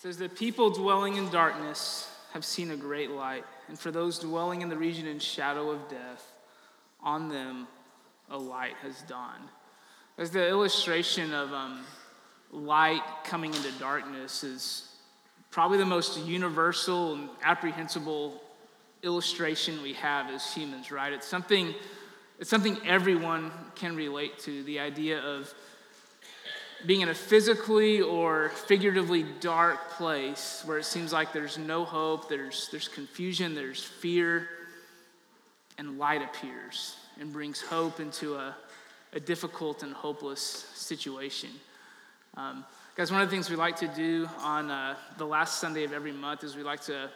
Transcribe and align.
says 0.00 0.16
that 0.16 0.34
people 0.34 0.70
dwelling 0.70 1.16
in 1.16 1.28
darkness 1.28 2.10
have 2.32 2.42
seen 2.42 2.70
a 2.70 2.76
great 2.76 3.10
light, 3.10 3.44
and 3.68 3.78
for 3.78 3.90
those 3.90 4.18
dwelling 4.18 4.62
in 4.62 4.70
the 4.70 4.76
region 4.76 5.06
and 5.06 5.22
shadow 5.22 5.68
of 5.68 5.90
death, 5.90 6.32
on 7.02 7.28
them 7.28 7.68
a 8.30 8.38
light 8.38 8.72
has 8.80 9.02
dawned. 9.02 9.44
As 10.16 10.30
the 10.30 10.48
illustration 10.48 11.34
of 11.34 11.52
um, 11.52 11.84
light 12.50 13.02
coming 13.24 13.52
into 13.52 13.70
darkness 13.72 14.42
is 14.42 14.88
probably 15.50 15.76
the 15.76 15.84
most 15.84 16.18
universal 16.24 17.12
and 17.12 17.28
apprehensible 17.42 18.40
illustration 19.02 19.82
we 19.82 19.92
have 19.92 20.30
as 20.30 20.50
humans, 20.54 20.90
right? 20.90 21.12
It's 21.12 21.26
something, 21.26 21.74
it's 22.38 22.48
something 22.48 22.78
everyone 22.86 23.50
can 23.74 23.94
relate 23.96 24.38
to 24.40 24.62
the 24.62 24.80
idea 24.80 25.20
of 25.20 25.52
being 26.86 27.00
in 27.02 27.08
a 27.08 27.14
physically 27.14 28.00
or 28.00 28.50
figuratively 28.50 29.24
dark 29.40 29.90
place 29.90 30.62
where 30.64 30.78
it 30.78 30.84
seems 30.84 31.12
like 31.12 31.32
there's 31.32 31.58
no 31.58 31.84
hope, 31.84 32.28
there's, 32.28 32.68
there's 32.70 32.88
confusion, 32.88 33.54
there's 33.54 33.82
fear, 33.82 34.48
and 35.78 35.98
light 35.98 36.22
appears 36.22 36.96
and 37.20 37.32
brings 37.32 37.60
hope 37.60 38.00
into 38.00 38.34
a, 38.34 38.54
a 39.12 39.20
difficult 39.20 39.82
and 39.82 39.92
hopeless 39.92 40.40
situation. 40.74 41.50
Um, 42.36 42.64
guys, 42.96 43.10
one 43.10 43.20
of 43.20 43.28
the 43.28 43.34
things 43.34 43.50
we 43.50 43.56
like 43.56 43.76
to 43.76 43.88
do 43.88 44.28
on 44.38 44.70
uh, 44.70 44.96
the 45.18 45.24
last 45.26 45.60
Sunday 45.60 45.84
of 45.84 45.92
every 45.92 46.12
month 46.12 46.44
is 46.44 46.56
we 46.56 46.62
like 46.62 46.82
to 46.82 47.10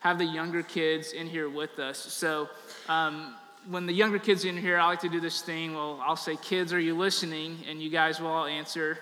have 0.00 0.18
the 0.18 0.24
younger 0.24 0.62
kids 0.62 1.12
in 1.12 1.26
here 1.26 1.48
with 1.48 1.78
us. 1.78 1.98
So, 1.98 2.48
um, 2.88 3.34
when 3.70 3.84
the 3.84 3.92
younger 3.92 4.18
kids 4.18 4.44
in 4.44 4.56
here, 4.56 4.78
I 4.78 4.86
like 4.86 5.00
to 5.00 5.08
do 5.08 5.20
this 5.20 5.42
thing. 5.42 5.74
Well, 5.74 6.00
I'll 6.02 6.16
say, 6.16 6.36
Kids, 6.36 6.72
are 6.72 6.80
you 6.80 6.96
listening? 6.96 7.58
And 7.68 7.82
you 7.82 7.90
guys 7.90 8.20
will 8.20 8.28
all 8.28 8.46
answer. 8.46 8.98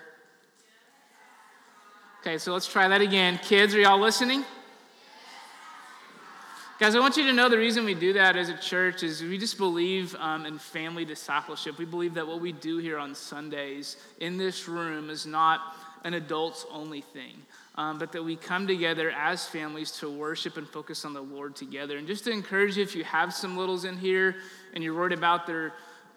Okay, 2.21 2.37
so 2.37 2.51
let's 2.51 2.67
try 2.67 2.87
that 2.87 2.99
again. 2.99 3.39
Kids, 3.41 3.73
are 3.75 3.79
y'all 3.79 3.99
listening? 3.99 4.43
Guys, 6.79 6.95
I 6.95 6.99
want 6.99 7.15
you 7.15 7.23
to 7.23 7.33
know 7.33 7.47
the 7.47 7.57
reason 7.57 7.85
we 7.85 7.93
do 7.95 8.13
that 8.13 8.35
as 8.35 8.49
a 8.49 8.57
church 8.57 9.01
is 9.03 9.21
we 9.21 9.37
just 9.37 9.57
believe 9.57 10.13
um, 10.15 10.45
in 10.45 10.59
family 10.59 11.05
discipleship. 11.05 11.77
We 11.77 11.85
believe 11.85 12.13
that 12.15 12.27
what 12.27 12.41
we 12.41 12.51
do 12.51 12.77
here 12.77 12.99
on 12.99 13.15
Sundays 13.15 13.97
in 14.19 14.37
this 14.37 14.67
room 14.67 15.09
is 15.09 15.25
not 15.25 15.61
an 16.03 16.13
adults 16.13 16.65
only 16.71 17.01
thing, 17.01 17.41
um, 17.77 17.99
but 17.99 18.11
that 18.11 18.23
we 18.23 18.35
come 18.35 18.65
together 18.65 19.11
as 19.11 19.45
families 19.45 19.91
to 19.91 20.09
worship 20.09 20.57
and 20.57 20.67
focus 20.67 21.05
on 21.05 21.13
the 21.13 21.21
Lord 21.21 21.55
together. 21.55 21.97
And 21.97 22.07
just 22.07 22.23
to 22.23 22.31
encourage 22.31 22.75
you, 22.75 22.83
if 22.83 22.95
you 22.95 23.03
have 23.03 23.33
some 23.33 23.55
littles 23.55 23.85
in 23.85 23.97
here 23.97 24.35
and 24.73 24.83
you're 24.83 24.95
worried 24.95 25.17
about 25.17 25.45
their 25.45 25.73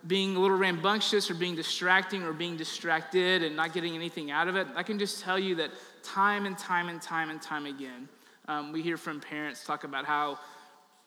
being 0.06 0.34
a 0.34 0.40
little 0.40 0.56
rambunctious 0.56 1.30
or 1.30 1.34
being 1.34 1.54
distracting 1.54 2.22
or 2.22 2.32
being 2.32 2.56
distracted 2.56 3.42
and 3.42 3.54
not 3.54 3.74
getting 3.74 3.94
anything 3.94 4.30
out 4.30 4.48
of 4.48 4.56
it, 4.56 4.66
I 4.74 4.82
can 4.82 4.98
just 4.98 5.20
tell 5.20 5.38
you 5.38 5.54
that 5.56 5.70
time 6.02 6.46
and 6.46 6.56
time 6.56 6.88
and 6.88 7.02
time 7.02 7.28
and 7.28 7.40
time 7.40 7.66
again, 7.66 8.08
um, 8.48 8.72
we 8.72 8.80
hear 8.80 8.96
from 8.96 9.20
parents 9.20 9.62
talk 9.62 9.84
about 9.84 10.06
how 10.06 10.38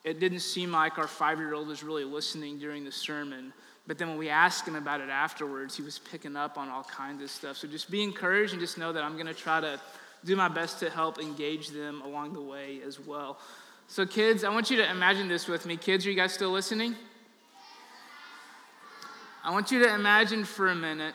it 0.03 0.19
didn't 0.19 0.41
seem 0.41 0.71
like 0.71 0.99
our 0.99 1.07
five 1.07 1.39
year 1.39 1.55
old 1.55 1.67
was 1.67 1.83
really 1.83 2.03
listening 2.03 2.59
during 2.59 2.83
the 2.83 2.91
sermon. 2.91 3.51
But 3.87 3.97
then 3.97 4.09
when 4.09 4.17
we 4.17 4.29
asked 4.29 4.67
him 4.67 4.75
about 4.75 5.01
it 5.01 5.09
afterwards, 5.09 5.75
he 5.75 5.81
was 5.81 5.97
picking 5.97 6.35
up 6.35 6.57
on 6.57 6.69
all 6.69 6.83
kinds 6.83 7.23
of 7.23 7.31
stuff. 7.31 7.57
So 7.57 7.67
just 7.67 7.89
be 7.89 8.03
encouraged 8.03 8.53
and 8.53 8.61
just 8.61 8.77
know 8.77 8.93
that 8.93 9.03
I'm 9.03 9.13
going 9.13 9.25
to 9.25 9.33
try 9.33 9.59
to 9.59 9.79
do 10.25 10.35
my 10.35 10.47
best 10.47 10.79
to 10.79 10.89
help 10.89 11.19
engage 11.19 11.69
them 11.69 12.01
along 12.01 12.33
the 12.33 12.41
way 12.41 12.79
as 12.85 12.99
well. 12.99 13.37
So, 13.87 14.05
kids, 14.05 14.43
I 14.43 14.49
want 14.49 14.71
you 14.71 14.77
to 14.77 14.89
imagine 14.89 15.27
this 15.27 15.47
with 15.47 15.65
me. 15.65 15.77
Kids, 15.77 16.05
are 16.05 16.09
you 16.09 16.15
guys 16.15 16.33
still 16.33 16.51
listening? 16.51 16.95
I 19.43 19.51
want 19.51 19.71
you 19.71 19.79
to 19.83 19.93
imagine 19.93 20.45
for 20.45 20.69
a 20.69 20.75
minute 20.75 21.13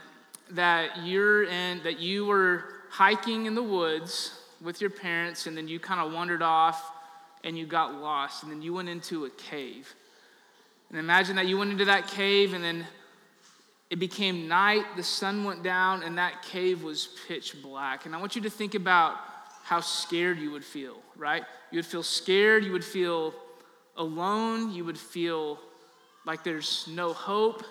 that 0.50 1.05
you're 1.05 1.45
in, 1.45 1.83
that 1.83 1.98
you 1.98 2.27
were 2.27 2.65
hiking 2.91 3.47
in 3.47 3.55
the 3.55 3.62
woods 3.62 4.39
with 4.61 4.81
your 4.81 4.91
parents, 4.91 5.47
and 5.47 5.56
then 5.56 5.67
you 5.67 5.81
kind 5.81 6.00
of 6.00 6.12
wandered 6.12 6.43
off 6.43 6.93
and 7.45 7.56
you 7.56 7.67
got 7.67 7.95
lost, 7.95 8.43
and 8.43 8.53
then 8.53 8.61
you 8.61 8.75
went 8.75 8.89
into 8.89 9.25
a 9.25 9.31
cave. 9.31 9.95
And 10.91 10.98
imagine 10.98 11.37
that 11.37 11.47
you 11.47 11.56
went 11.56 11.70
into 11.70 11.84
that 11.87 12.09
cave, 12.09 12.53
and 12.53 12.62
then 12.62 12.87
it 13.91 13.99
became 13.99 14.49
night, 14.49 14.84
the 14.97 15.03
sun 15.03 15.44
went 15.44 15.62
down, 15.62 16.03
and 16.03 16.19
that 16.19 16.43
cave 16.43 16.82
was 16.82 17.09
pitch 17.26 17.56
black. 17.62 18.06
And 18.06 18.15
I 18.15 18.19
want 18.19 18.37
you 18.37 18.43
to 18.43 18.50
think 18.50 18.75
about 18.75 19.16
how 19.65 19.81
scared 19.81 20.38
you 20.38 20.50
would 20.50 20.65
feel, 20.65 20.97
right? 21.16 21.43
You 21.71 21.78
would 21.78 21.87
feel 21.87 22.03
scared, 22.03 22.65
you 22.65 22.72
would 22.72 22.84
feel 22.84 23.34
alone, 23.97 24.72
you 24.72 24.84
would 24.84 24.98
feel 24.98 25.59
like 26.27 26.44
there's 26.44 26.87
no 26.91 27.12
hope. 27.12 27.65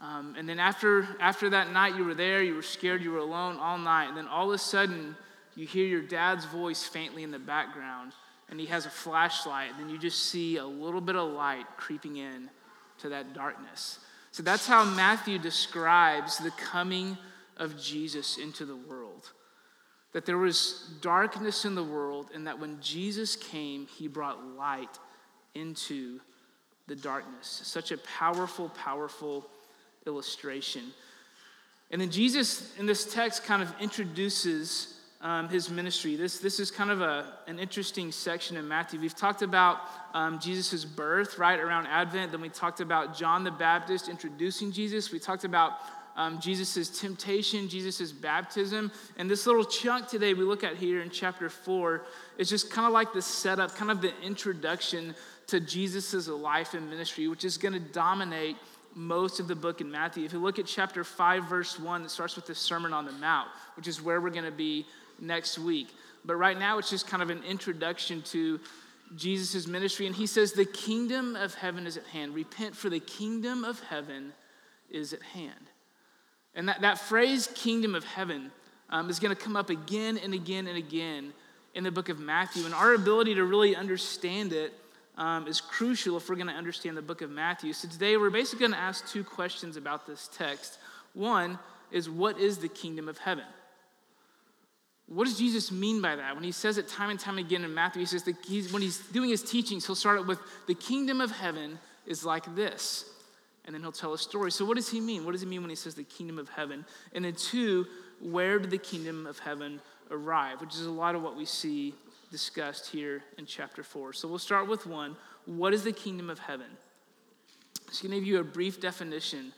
Um, 0.00 0.34
and 0.38 0.48
then 0.48 0.58
after, 0.58 1.08
after 1.20 1.50
that 1.50 1.72
night, 1.72 1.96
you 1.96 2.04
were 2.04 2.14
there, 2.14 2.42
you 2.42 2.54
were 2.54 2.62
scared, 2.62 3.02
you 3.02 3.10
were 3.10 3.18
alone 3.18 3.56
all 3.58 3.78
night. 3.78 4.08
And 4.08 4.16
then 4.16 4.28
all 4.28 4.48
of 4.48 4.54
a 4.54 4.58
sudden, 4.58 5.16
you 5.56 5.66
hear 5.66 5.86
your 5.86 6.02
dad's 6.02 6.44
voice 6.44 6.84
faintly 6.84 7.22
in 7.22 7.30
the 7.30 7.38
background 7.38 8.12
and 8.48 8.60
he 8.60 8.66
has 8.66 8.86
a 8.86 8.90
flashlight, 8.90 9.70
and 9.70 9.80
then 9.80 9.88
you 9.88 9.98
just 9.98 10.26
see 10.26 10.58
a 10.58 10.66
little 10.66 11.00
bit 11.00 11.16
of 11.16 11.32
light 11.32 11.66
creeping 11.76 12.16
in 12.16 12.50
to 12.98 13.08
that 13.08 13.34
darkness. 13.34 13.98
So 14.34 14.42
that's 14.42 14.66
how 14.66 14.84
Matthew 14.84 15.38
describes 15.38 16.38
the 16.38 16.50
coming 16.50 17.16
of 17.56 17.80
Jesus 17.80 18.36
into 18.36 18.64
the 18.64 18.74
world. 18.74 19.30
That 20.12 20.26
there 20.26 20.38
was 20.38 20.90
darkness 21.00 21.64
in 21.64 21.76
the 21.76 21.84
world, 21.84 22.30
and 22.34 22.48
that 22.48 22.58
when 22.58 22.80
Jesus 22.80 23.36
came, 23.36 23.86
he 23.86 24.08
brought 24.08 24.44
light 24.56 24.98
into 25.54 26.18
the 26.88 26.96
darkness. 26.96 27.60
Such 27.62 27.92
a 27.92 27.98
powerful, 27.98 28.70
powerful 28.70 29.46
illustration. 30.04 30.82
And 31.92 32.00
then 32.00 32.10
Jesus, 32.10 32.76
in 32.76 32.86
this 32.86 33.14
text, 33.14 33.44
kind 33.44 33.62
of 33.62 33.72
introduces 33.80 34.93
um, 35.24 35.48
his 35.48 35.70
ministry. 35.70 36.16
This, 36.16 36.38
this 36.38 36.60
is 36.60 36.70
kind 36.70 36.90
of 36.90 37.00
a, 37.00 37.32
an 37.46 37.58
interesting 37.58 38.12
section 38.12 38.58
in 38.58 38.68
Matthew. 38.68 39.00
We've 39.00 39.16
talked 39.16 39.40
about 39.40 39.80
um, 40.12 40.38
Jesus' 40.38 40.84
birth 40.84 41.38
right 41.38 41.58
around 41.58 41.86
Advent. 41.86 42.30
Then 42.30 42.42
we 42.42 42.50
talked 42.50 42.80
about 42.80 43.16
John 43.16 43.42
the 43.42 43.50
Baptist 43.50 44.10
introducing 44.10 44.70
Jesus. 44.70 45.10
We 45.10 45.18
talked 45.18 45.44
about 45.44 45.78
um, 46.14 46.38
Jesus' 46.40 47.00
temptation, 47.00 47.70
Jesus' 47.70 48.12
baptism. 48.12 48.92
And 49.16 49.28
this 49.28 49.46
little 49.46 49.64
chunk 49.64 50.08
today 50.08 50.34
we 50.34 50.44
look 50.44 50.62
at 50.62 50.76
here 50.76 51.00
in 51.00 51.08
chapter 51.08 51.48
4 51.48 52.04
is 52.36 52.50
just 52.50 52.70
kind 52.70 52.86
of 52.86 52.92
like 52.92 53.14
the 53.14 53.22
setup, 53.22 53.74
kind 53.74 53.90
of 53.90 54.02
the 54.02 54.12
introduction 54.20 55.14
to 55.46 55.58
Jesus' 55.58 56.28
life 56.28 56.74
and 56.74 56.88
ministry, 56.88 57.28
which 57.28 57.44
is 57.46 57.56
going 57.56 57.72
to 57.72 57.80
dominate 57.80 58.56
most 58.94 59.40
of 59.40 59.48
the 59.48 59.56
book 59.56 59.80
in 59.80 59.90
Matthew. 59.90 60.24
If 60.24 60.34
you 60.34 60.38
look 60.38 60.58
at 60.58 60.66
chapter 60.66 61.02
5, 61.02 61.48
verse 61.48 61.80
1, 61.80 62.04
it 62.04 62.10
starts 62.10 62.36
with 62.36 62.46
the 62.46 62.54
Sermon 62.54 62.92
on 62.92 63.06
the 63.06 63.12
Mount, 63.12 63.48
which 63.76 63.88
is 63.88 64.00
where 64.00 64.20
we're 64.20 64.30
going 64.30 64.44
to 64.44 64.52
be 64.52 64.86
next 65.20 65.58
week. 65.58 65.88
But 66.24 66.36
right 66.36 66.58
now, 66.58 66.78
it's 66.78 66.90
just 66.90 67.06
kind 67.06 67.22
of 67.22 67.30
an 67.30 67.42
introduction 67.44 68.22
to 68.22 68.60
Jesus' 69.16 69.66
ministry. 69.66 70.06
And 70.06 70.14
he 70.14 70.26
says, 70.26 70.52
The 70.52 70.64
kingdom 70.64 71.36
of 71.36 71.54
heaven 71.54 71.86
is 71.86 71.96
at 71.96 72.06
hand. 72.06 72.34
Repent, 72.34 72.76
for 72.76 72.88
the 72.88 73.00
kingdom 73.00 73.64
of 73.64 73.80
heaven 73.80 74.32
is 74.90 75.12
at 75.12 75.22
hand. 75.22 75.70
And 76.54 76.68
that, 76.68 76.80
that 76.82 76.98
phrase, 76.98 77.48
kingdom 77.54 77.94
of 77.94 78.04
heaven, 78.04 78.50
um, 78.90 79.10
is 79.10 79.18
going 79.18 79.34
to 79.34 79.40
come 79.40 79.56
up 79.56 79.70
again 79.70 80.18
and 80.18 80.34
again 80.34 80.66
and 80.66 80.78
again 80.78 81.32
in 81.74 81.84
the 81.84 81.90
book 81.90 82.08
of 82.08 82.18
Matthew. 82.18 82.64
And 82.64 82.74
our 82.74 82.94
ability 82.94 83.34
to 83.34 83.44
really 83.44 83.74
understand 83.74 84.52
it 84.52 84.72
um, 85.16 85.46
is 85.46 85.60
crucial 85.60 86.16
if 86.16 86.28
we're 86.28 86.36
going 86.36 86.48
to 86.48 86.54
understand 86.54 86.96
the 86.96 87.02
book 87.02 87.22
of 87.22 87.30
Matthew. 87.30 87.72
So 87.72 87.88
today, 87.88 88.16
we're 88.16 88.30
basically 88.30 88.60
going 88.60 88.72
to 88.72 88.78
ask 88.78 89.06
two 89.08 89.24
questions 89.24 89.76
about 89.76 90.06
this 90.06 90.28
text. 90.32 90.78
One 91.12 91.58
is, 91.90 92.08
What 92.08 92.38
is 92.38 92.58
the 92.58 92.68
kingdom 92.68 93.08
of 93.08 93.18
heaven? 93.18 93.44
What 95.06 95.24
does 95.24 95.38
Jesus 95.38 95.70
mean 95.70 96.00
by 96.00 96.16
that? 96.16 96.34
When 96.34 96.44
he 96.44 96.52
says 96.52 96.78
it 96.78 96.88
time 96.88 97.10
and 97.10 97.20
time 97.20 97.38
again 97.38 97.62
in 97.62 97.74
Matthew, 97.74 98.00
he 98.00 98.06
says 98.06 98.22
that 98.24 98.36
he's, 98.46 98.72
when 98.72 98.80
he's 98.80 98.98
doing 98.98 99.28
his 99.28 99.42
teachings, 99.42 99.86
he'll 99.86 99.94
start 99.94 100.18
it 100.18 100.26
with, 100.26 100.38
The 100.66 100.74
kingdom 100.74 101.20
of 101.20 101.30
heaven 101.30 101.78
is 102.06 102.24
like 102.24 102.54
this. 102.54 103.10
And 103.66 103.74
then 103.74 103.82
he'll 103.82 103.92
tell 103.92 104.12
a 104.12 104.18
story. 104.18 104.50
So, 104.50 104.64
what 104.64 104.76
does 104.76 104.90
he 104.90 105.00
mean? 105.00 105.24
What 105.24 105.32
does 105.32 105.40
he 105.40 105.46
mean 105.46 105.62
when 105.62 105.70
he 105.70 105.76
says 105.76 105.94
the 105.94 106.04
kingdom 106.04 106.38
of 106.38 106.48
heaven? 106.50 106.84
And 107.14 107.24
then, 107.24 107.34
two, 107.34 107.86
where 108.20 108.58
did 108.58 108.70
the 108.70 108.78
kingdom 108.78 109.26
of 109.26 109.38
heaven 109.38 109.80
arrive? 110.10 110.60
Which 110.60 110.74
is 110.74 110.84
a 110.84 110.90
lot 110.90 111.14
of 111.14 111.22
what 111.22 111.34
we 111.34 111.46
see 111.46 111.94
discussed 112.30 112.90
here 112.90 113.22
in 113.38 113.46
chapter 113.46 113.82
4. 113.82 114.12
So, 114.12 114.28
we'll 114.28 114.38
start 114.38 114.68
with 114.68 114.86
one. 114.86 115.16
What 115.46 115.72
is 115.72 115.82
the 115.82 115.92
kingdom 115.92 116.28
of 116.28 116.38
heaven? 116.38 116.66
Just 117.88 118.02
going 118.02 118.12
to 118.12 118.18
give 118.18 118.26
you 118.26 118.38
a 118.40 118.44
brief 118.44 118.80
definition 118.80 119.52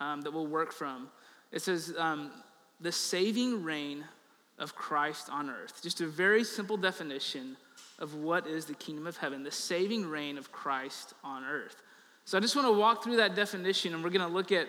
um, 0.00 0.22
that 0.22 0.32
we'll 0.32 0.46
work 0.46 0.72
from. 0.72 1.08
It 1.52 1.60
says, 1.60 1.92
um, 1.98 2.30
the 2.80 2.92
saving 2.92 3.62
reign 3.62 4.04
of 4.60 4.76
Christ 4.76 5.28
on 5.30 5.50
earth. 5.50 5.80
Just 5.82 6.00
a 6.00 6.06
very 6.06 6.44
simple 6.44 6.76
definition 6.76 7.56
of 7.98 8.14
what 8.14 8.46
is 8.46 8.66
the 8.66 8.74
kingdom 8.74 9.06
of 9.06 9.16
heaven, 9.16 9.42
the 9.42 9.50
saving 9.50 10.08
reign 10.08 10.38
of 10.38 10.52
Christ 10.52 11.14
on 11.24 11.44
earth. 11.44 11.82
So 12.24 12.38
I 12.38 12.40
just 12.40 12.54
want 12.54 12.68
to 12.68 12.72
walk 12.72 13.02
through 13.02 13.16
that 13.16 13.34
definition, 13.34 13.94
and 13.94 14.04
we're 14.04 14.10
going 14.10 14.26
to 14.26 14.32
look 14.32 14.52
at 14.52 14.68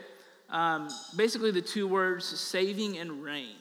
um, 0.50 0.90
basically 1.16 1.52
the 1.52 1.62
two 1.62 1.88
words 1.88 2.26
saving 2.26 2.98
and 2.98 3.24
reign. 3.24 3.56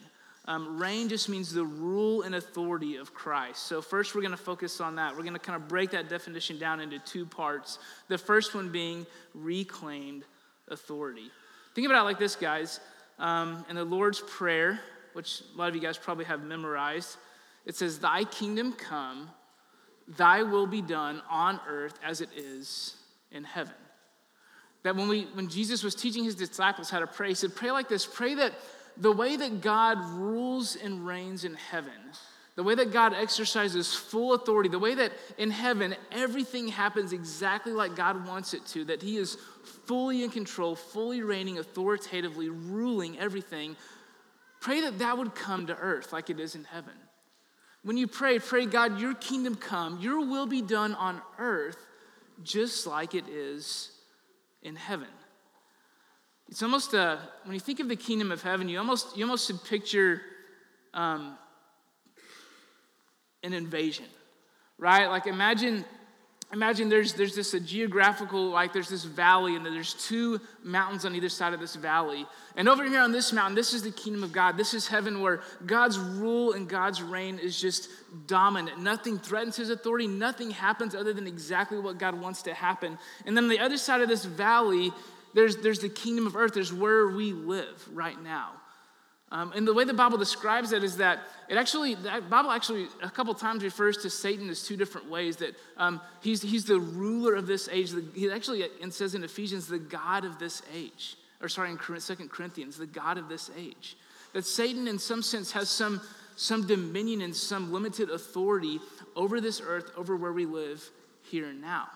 Um, 0.45 0.81
reign 0.81 1.07
just 1.07 1.29
means 1.29 1.53
the 1.53 1.63
rule 1.63 2.23
and 2.23 2.33
authority 2.33 2.95
of 2.95 3.13
Christ. 3.13 3.67
So, 3.67 3.81
first, 3.81 4.15
we're 4.15 4.21
going 4.21 4.31
to 4.31 4.37
focus 4.37 4.81
on 4.81 4.95
that. 4.95 5.15
We're 5.15 5.21
going 5.21 5.33
to 5.33 5.39
kind 5.39 5.55
of 5.55 5.67
break 5.67 5.91
that 5.91 6.09
definition 6.09 6.57
down 6.57 6.79
into 6.79 6.97
two 6.99 7.25
parts. 7.25 7.77
The 8.07 8.17
first 8.17 8.55
one 8.55 8.69
being 8.69 9.05
reclaimed 9.35 10.23
authority. 10.69 11.29
Think 11.75 11.85
about 11.85 12.01
it 12.01 12.05
like 12.05 12.19
this, 12.19 12.35
guys. 12.35 12.79
Um, 13.19 13.63
in 13.69 13.75
the 13.75 13.85
Lord's 13.85 14.19
Prayer, 14.21 14.79
which 15.13 15.41
a 15.53 15.57
lot 15.57 15.69
of 15.69 15.75
you 15.75 15.81
guys 15.81 15.97
probably 15.97 16.25
have 16.25 16.43
memorized, 16.43 17.17
It 17.65 17.75
says, 17.75 17.99
Thy 17.99 18.23
kingdom 18.23 18.73
come, 18.73 19.29
thy 20.07 20.43
will 20.43 20.67
be 20.67 20.81
done 20.81 21.21
on 21.29 21.59
earth 21.67 21.99
as 22.03 22.21
it 22.21 22.29
is 22.35 22.95
in 23.31 23.43
heaven. 23.43 23.75
That 24.83 24.95
when, 24.95 25.07
we, 25.07 25.23
when 25.33 25.47
Jesus 25.47 25.83
was 25.83 25.93
teaching 25.93 26.23
his 26.23 26.35
disciples 26.35 26.89
how 26.89 26.99
to 26.99 27.07
pray, 27.07 27.29
he 27.29 27.35
said, 27.35 27.55
Pray 27.55 27.71
like 27.71 27.87
this 27.87 28.05
pray 28.05 28.35
that 28.35 28.53
the 28.97 29.11
way 29.11 29.35
that 29.35 29.61
God 29.61 29.99
rules 30.09 30.75
and 30.75 31.05
reigns 31.05 31.45
in 31.45 31.55
heaven, 31.55 31.93
the 32.55 32.63
way 32.63 32.75
that 32.75 32.91
God 32.91 33.13
exercises 33.13 33.93
full 33.93 34.33
authority, 34.33 34.69
the 34.69 34.79
way 34.79 34.95
that 34.95 35.13
in 35.37 35.51
heaven 35.51 35.95
everything 36.11 36.67
happens 36.67 37.13
exactly 37.13 37.71
like 37.71 37.95
God 37.95 38.27
wants 38.27 38.53
it 38.53 38.65
to, 38.67 38.83
that 38.85 39.01
He 39.01 39.17
is 39.17 39.37
fully 39.85 40.23
in 40.23 40.29
control, 40.29 40.75
fully 40.75 41.21
reigning, 41.21 41.59
authoritatively 41.59 42.49
ruling 42.49 43.17
everything, 43.19 43.75
pray 44.61 44.81
that 44.81 44.99
that 44.99 45.17
would 45.17 45.35
come 45.35 45.67
to 45.67 45.75
earth 45.75 46.13
like 46.13 46.29
it 46.29 46.39
is 46.39 46.55
in 46.55 46.63
heaven. 46.63 46.93
When 47.83 47.97
you 47.97 48.07
pray, 48.07 48.39
pray, 48.39 48.65
God, 48.65 48.99
your 48.99 49.15
kingdom 49.15 49.55
come, 49.55 49.99
your 49.99 50.19
will 50.19 50.45
be 50.45 50.61
done 50.61 50.93
on 50.93 51.21
earth 51.39 51.77
just 52.43 52.87
like 52.87 53.15
it 53.15 53.27
is 53.27 53.91
in 54.61 54.75
heaven. 54.75 55.07
It's 56.47 56.61
almost 56.61 56.93
a, 56.93 57.19
when 57.43 57.53
you 57.53 57.59
think 57.59 57.79
of 57.79 57.89
the 57.89 57.95
kingdom 57.95 58.31
of 58.31 58.41
heaven, 58.43 58.69
you 58.69 58.77
almost, 58.77 59.17
you 59.17 59.23
almost 59.23 59.47
should 59.47 59.63
picture 59.63 60.21
um, 60.93 61.37
an 63.41 63.53
invasion, 63.53 64.05
right? 64.77 65.07
Like 65.07 65.27
imagine 65.27 65.85
imagine 66.53 66.89
there's 66.89 67.13
there's 67.13 67.35
this 67.35 67.53
a 67.53 67.59
geographical 67.59 68.49
like 68.49 68.73
there's 68.73 68.89
this 68.89 69.05
valley 69.05 69.55
and 69.55 69.65
there's 69.65 69.93
two 69.93 70.39
mountains 70.63 71.05
on 71.05 71.15
either 71.15 71.29
side 71.29 71.53
of 71.53 71.59
this 71.59 71.75
valley. 71.75 72.25
And 72.55 72.67
over 72.67 72.83
here 72.83 73.01
on 73.01 73.11
this 73.11 73.31
mountain 73.31 73.55
this 73.55 73.73
is 73.73 73.83
the 73.83 73.91
kingdom 73.91 74.23
of 74.23 74.31
god. 74.31 74.57
This 74.57 74.73
is 74.73 74.87
heaven 74.87 75.21
where 75.21 75.41
god's 75.65 75.97
rule 75.97 76.53
and 76.53 76.67
god's 76.67 77.01
reign 77.01 77.39
is 77.39 77.59
just 77.59 77.89
dominant. 78.27 78.79
Nothing 78.79 79.17
threatens 79.17 79.55
his 79.55 79.69
authority. 79.69 80.07
Nothing 80.07 80.51
happens 80.51 80.95
other 80.95 81.13
than 81.13 81.27
exactly 81.27 81.79
what 81.79 81.97
god 81.97 82.19
wants 82.19 82.41
to 82.43 82.53
happen. 82.53 82.97
And 83.25 83.35
then 83.35 83.45
on 83.45 83.49
the 83.49 83.59
other 83.59 83.77
side 83.77 84.01
of 84.01 84.09
this 84.09 84.25
valley 84.25 84.91
there's 85.33 85.57
there's 85.57 85.79
the 85.79 85.89
kingdom 85.89 86.27
of 86.27 86.35
earth. 86.35 86.53
There's 86.53 86.73
where 86.73 87.07
we 87.07 87.31
live 87.33 87.87
right 87.93 88.21
now 88.21 88.60
um, 89.31 89.53
and 89.55 89.65
the 89.65 89.73
way 89.73 89.85
the 89.85 89.93
Bible 89.93 90.17
describes 90.17 90.73
it 90.73 90.83
is 90.83 90.97
that 90.97 91.19
it 91.47 91.55
actually, 91.55 91.95
the 91.95 92.21
Bible 92.29 92.51
actually 92.51 92.87
a 93.01 93.09
couple 93.09 93.33
times 93.33 93.63
refers 93.63 93.95
to 93.97 94.09
Satan 94.09 94.49
as 94.49 94.61
two 94.63 94.75
different 94.75 95.09
ways. 95.09 95.37
That 95.37 95.55
um, 95.77 96.01
he's, 96.21 96.41
he's 96.41 96.65
the 96.65 96.79
ruler 96.79 97.35
of 97.35 97.47
this 97.47 97.69
age. 97.71 97.91
He 98.13 98.29
actually 98.29 98.63
it 98.63 98.93
says 98.93 99.15
in 99.15 99.23
Ephesians, 99.23 99.67
the 99.67 99.79
God 99.79 100.25
of 100.25 100.37
this 100.37 100.61
age. 100.73 101.15
Or 101.41 101.47
sorry, 101.47 101.71
in 101.71 101.99
Second 101.99 102.29
Corinthians, 102.29 102.77
the 102.77 102.85
God 102.85 103.17
of 103.17 103.29
this 103.29 103.49
age. 103.57 103.95
That 104.33 104.45
Satan, 104.45 104.87
in 104.87 104.99
some 104.99 105.21
sense, 105.21 105.51
has 105.53 105.69
some, 105.69 106.01
some 106.35 106.67
dominion 106.67 107.21
and 107.21 107.35
some 107.35 107.71
limited 107.71 108.09
authority 108.09 108.79
over 109.15 109.39
this 109.39 109.61
earth, 109.65 109.91
over 109.95 110.17
where 110.17 110.33
we 110.33 110.45
live 110.45 110.87
here 111.23 111.47
and 111.47 111.61
now. 111.61 111.87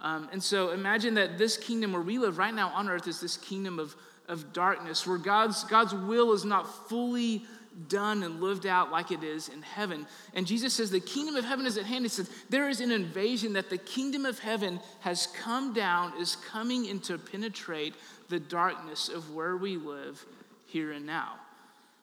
Um, 0.00 0.28
and 0.32 0.42
so 0.42 0.70
imagine 0.70 1.14
that 1.14 1.36
this 1.36 1.56
kingdom 1.56 1.92
where 1.92 2.00
we 2.00 2.18
live 2.18 2.38
right 2.38 2.54
now 2.54 2.68
on 2.68 2.88
earth 2.88 3.06
is 3.06 3.20
this 3.20 3.36
kingdom 3.36 3.78
of 3.78 3.94
of 4.30 4.52
darkness, 4.52 5.06
where 5.06 5.18
God's, 5.18 5.64
God's 5.64 5.92
will 5.92 6.32
is 6.32 6.44
not 6.44 6.88
fully 6.88 7.44
done 7.88 8.22
and 8.22 8.40
lived 8.40 8.66
out 8.66 8.90
like 8.90 9.10
it 9.10 9.22
is 9.22 9.48
in 9.48 9.62
heaven. 9.62 10.06
And 10.34 10.46
Jesus 10.46 10.74
says, 10.74 10.90
The 10.90 11.00
kingdom 11.00 11.36
of 11.36 11.44
heaven 11.44 11.66
is 11.66 11.76
at 11.76 11.84
hand. 11.84 12.04
He 12.04 12.08
says, 12.08 12.30
There 12.48 12.68
is 12.68 12.80
an 12.80 12.90
invasion 12.90 13.52
that 13.54 13.70
the 13.70 13.78
kingdom 13.78 14.24
of 14.24 14.38
heaven 14.38 14.80
has 15.00 15.26
come 15.28 15.72
down, 15.72 16.12
is 16.20 16.36
coming 16.36 16.86
in 16.86 17.00
to 17.00 17.18
penetrate 17.18 17.94
the 18.28 18.40
darkness 18.40 19.08
of 19.08 19.34
where 19.34 19.56
we 19.56 19.76
live 19.76 20.24
here 20.66 20.92
and 20.92 21.06
now. 21.06 21.34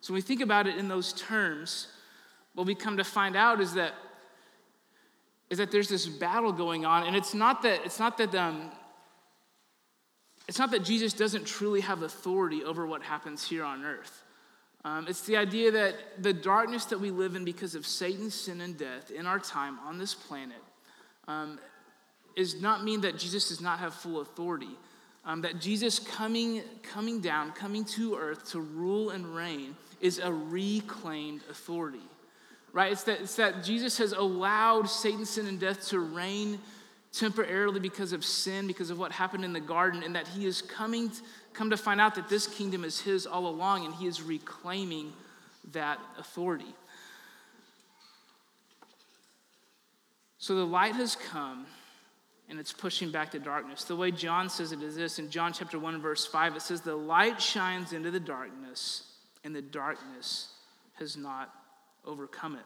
So 0.02 0.14
when 0.14 0.18
we 0.18 0.22
think 0.22 0.42
about 0.42 0.68
it 0.68 0.78
in 0.78 0.88
those 0.88 1.14
terms, 1.14 1.88
what 2.54 2.68
we 2.68 2.76
come 2.76 2.98
to 2.98 3.04
find 3.04 3.36
out 3.36 3.62
is 3.62 3.74
that 3.74 3.94
is 5.50 5.60
that 5.60 5.72
there's 5.72 5.88
this 5.88 6.06
battle 6.06 6.52
going 6.52 6.86
on, 6.86 7.04
and 7.08 7.16
it's 7.16 7.34
not 7.34 7.62
that 7.62 7.86
it's 7.86 8.00
not 8.00 8.18
that 8.18 8.36
um, 8.36 8.70
it's 10.48 10.60
not 10.60 10.72
that 10.72 10.84
Jesus 10.84 11.14
doesn't 11.14 11.46
truly 11.46 11.82
have 11.82 12.04
authority 12.04 12.64
over 12.64 12.88
what 12.88 13.02
happens 13.02 13.48
here 13.48 13.64
on 13.64 13.84
earth. 13.84 14.24
Um, 14.86 15.06
it's 15.10 15.24
the 15.24 15.36
idea 15.36 15.72
that 15.72 15.96
the 16.24 16.32
darkness 16.32 16.86
that 16.86 17.00
we 17.00 17.12
live 17.12 17.36
in 17.36 17.44
because 17.44 17.76
of 17.76 17.86
Satan's 17.86 18.34
sin 18.34 18.62
and 18.62 18.78
death 18.78 19.12
in 19.12 19.26
our 19.26 19.40
time 19.40 19.80
on 19.80 19.98
this 19.98 20.14
planet 20.14 20.64
um, 21.28 21.60
is 22.38 22.62
not 22.62 22.86
mean 22.86 23.02
that 23.02 23.18
Jesus 23.18 23.50
does 23.50 23.60
not 23.60 23.80
have 23.80 23.94
full 23.94 24.22
authority. 24.22 24.70
Um, 25.26 25.42
that 25.42 25.60
Jesus 25.60 26.00
coming, 26.00 26.62
coming 26.84 27.20
down, 27.20 27.52
coming 27.52 27.84
to 27.84 28.16
earth 28.16 28.52
to 28.52 28.62
rule 28.62 29.10
and 29.10 29.36
reign 29.36 29.76
is 30.00 30.20
a 30.20 30.32
reclaimed 30.32 31.42
authority. 31.50 32.00
Right? 32.72 32.94
It's 32.94 33.04
that, 33.04 33.22
it's 33.22 33.36
that 33.36 33.64
Jesus 33.66 33.98
has 33.98 34.14
allowed 34.14 34.90
Satan's 34.90 35.32
sin 35.32 35.48
and 35.48 35.60
death 35.60 35.90
to 35.90 36.00
reign 36.00 36.60
temporarily 37.12 37.80
because 37.80 38.14
of 38.14 38.24
sin, 38.24 38.68
because 38.68 38.90
of 38.90 39.00
what 39.00 39.12
happened 39.12 39.44
in 39.44 39.54
the 39.54 39.60
garden, 39.60 40.04
and 40.04 40.16
that 40.16 40.28
he 40.28 40.46
is 40.46 40.62
coming, 40.62 41.12
come 41.54 41.70
to 41.70 41.78
find 41.78 42.00
out 42.00 42.16
that 42.16 42.30
this 42.30 42.48
kingdom 42.48 42.84
is 42.84 43.02
his 43.02 43.26
all 43.26 43.48
along, 43.48 43.86
and 43.86 43.96
he 43.96 44.08
is 44.08 44.22
reclaiming 44.22 45.14
that 45.72 46.00
authority. 46.18 46.76
So 50.38 50.56
the 50.56 50.66
light 50.66 50.96
has 50.96 51.16
come 51.16 51.66
and 52.50 52.60
it's 52.60 52.72
pushing 52.72 53.12
back 53.12 53.32
the 53.32 53.40
darkness. 53.40 53.84
The 53.84 53.96
way 53.96 54.12
John 54.12 54.50
says 54.50 54.72
it 54.72 54.82
is 54.82 54.96
this 54.96 55.20
in 55.20 55.30
John 55.30 55.52
chapter 55.52 55.78
1 55.78 56.02
verse 56.02 56.26
5 56.26 56.56
it 56.56 56.62
says 56.62 56.82
the 56.82 56.96
light 56.96 57.42
shines 57.42 57.92
into 57.92 58.12
the 58.12 58.20
darkness 58.20 59.12
and 59.44 59.56
the 59.56 59.62
darkness 59.62 60.50
has 60.94 61.18
not 61.18 61.54
overcome 62.06 62.56
it. 62.56 62.66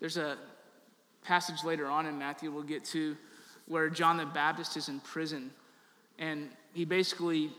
There's 0.00 0.16
a 0.16 0.36
passage 1.24 1.64
later 1.64 1.86
on 1.86 2.06
in 2.06 2.18
Matthew 2.18 2.50
we'll 2.50 2.62
get 2.62 2.84
to 2.86 3.16
where 3.68 3.88
John 3.90 4.16
the 4.16 4.26
Baptist 4.26 4.76
is 4.76 4.88
in 4.88 5.00
prison. 5.00 5.50
And 6.18 6.48
he 6.72 6.84
basically 6.84 7.50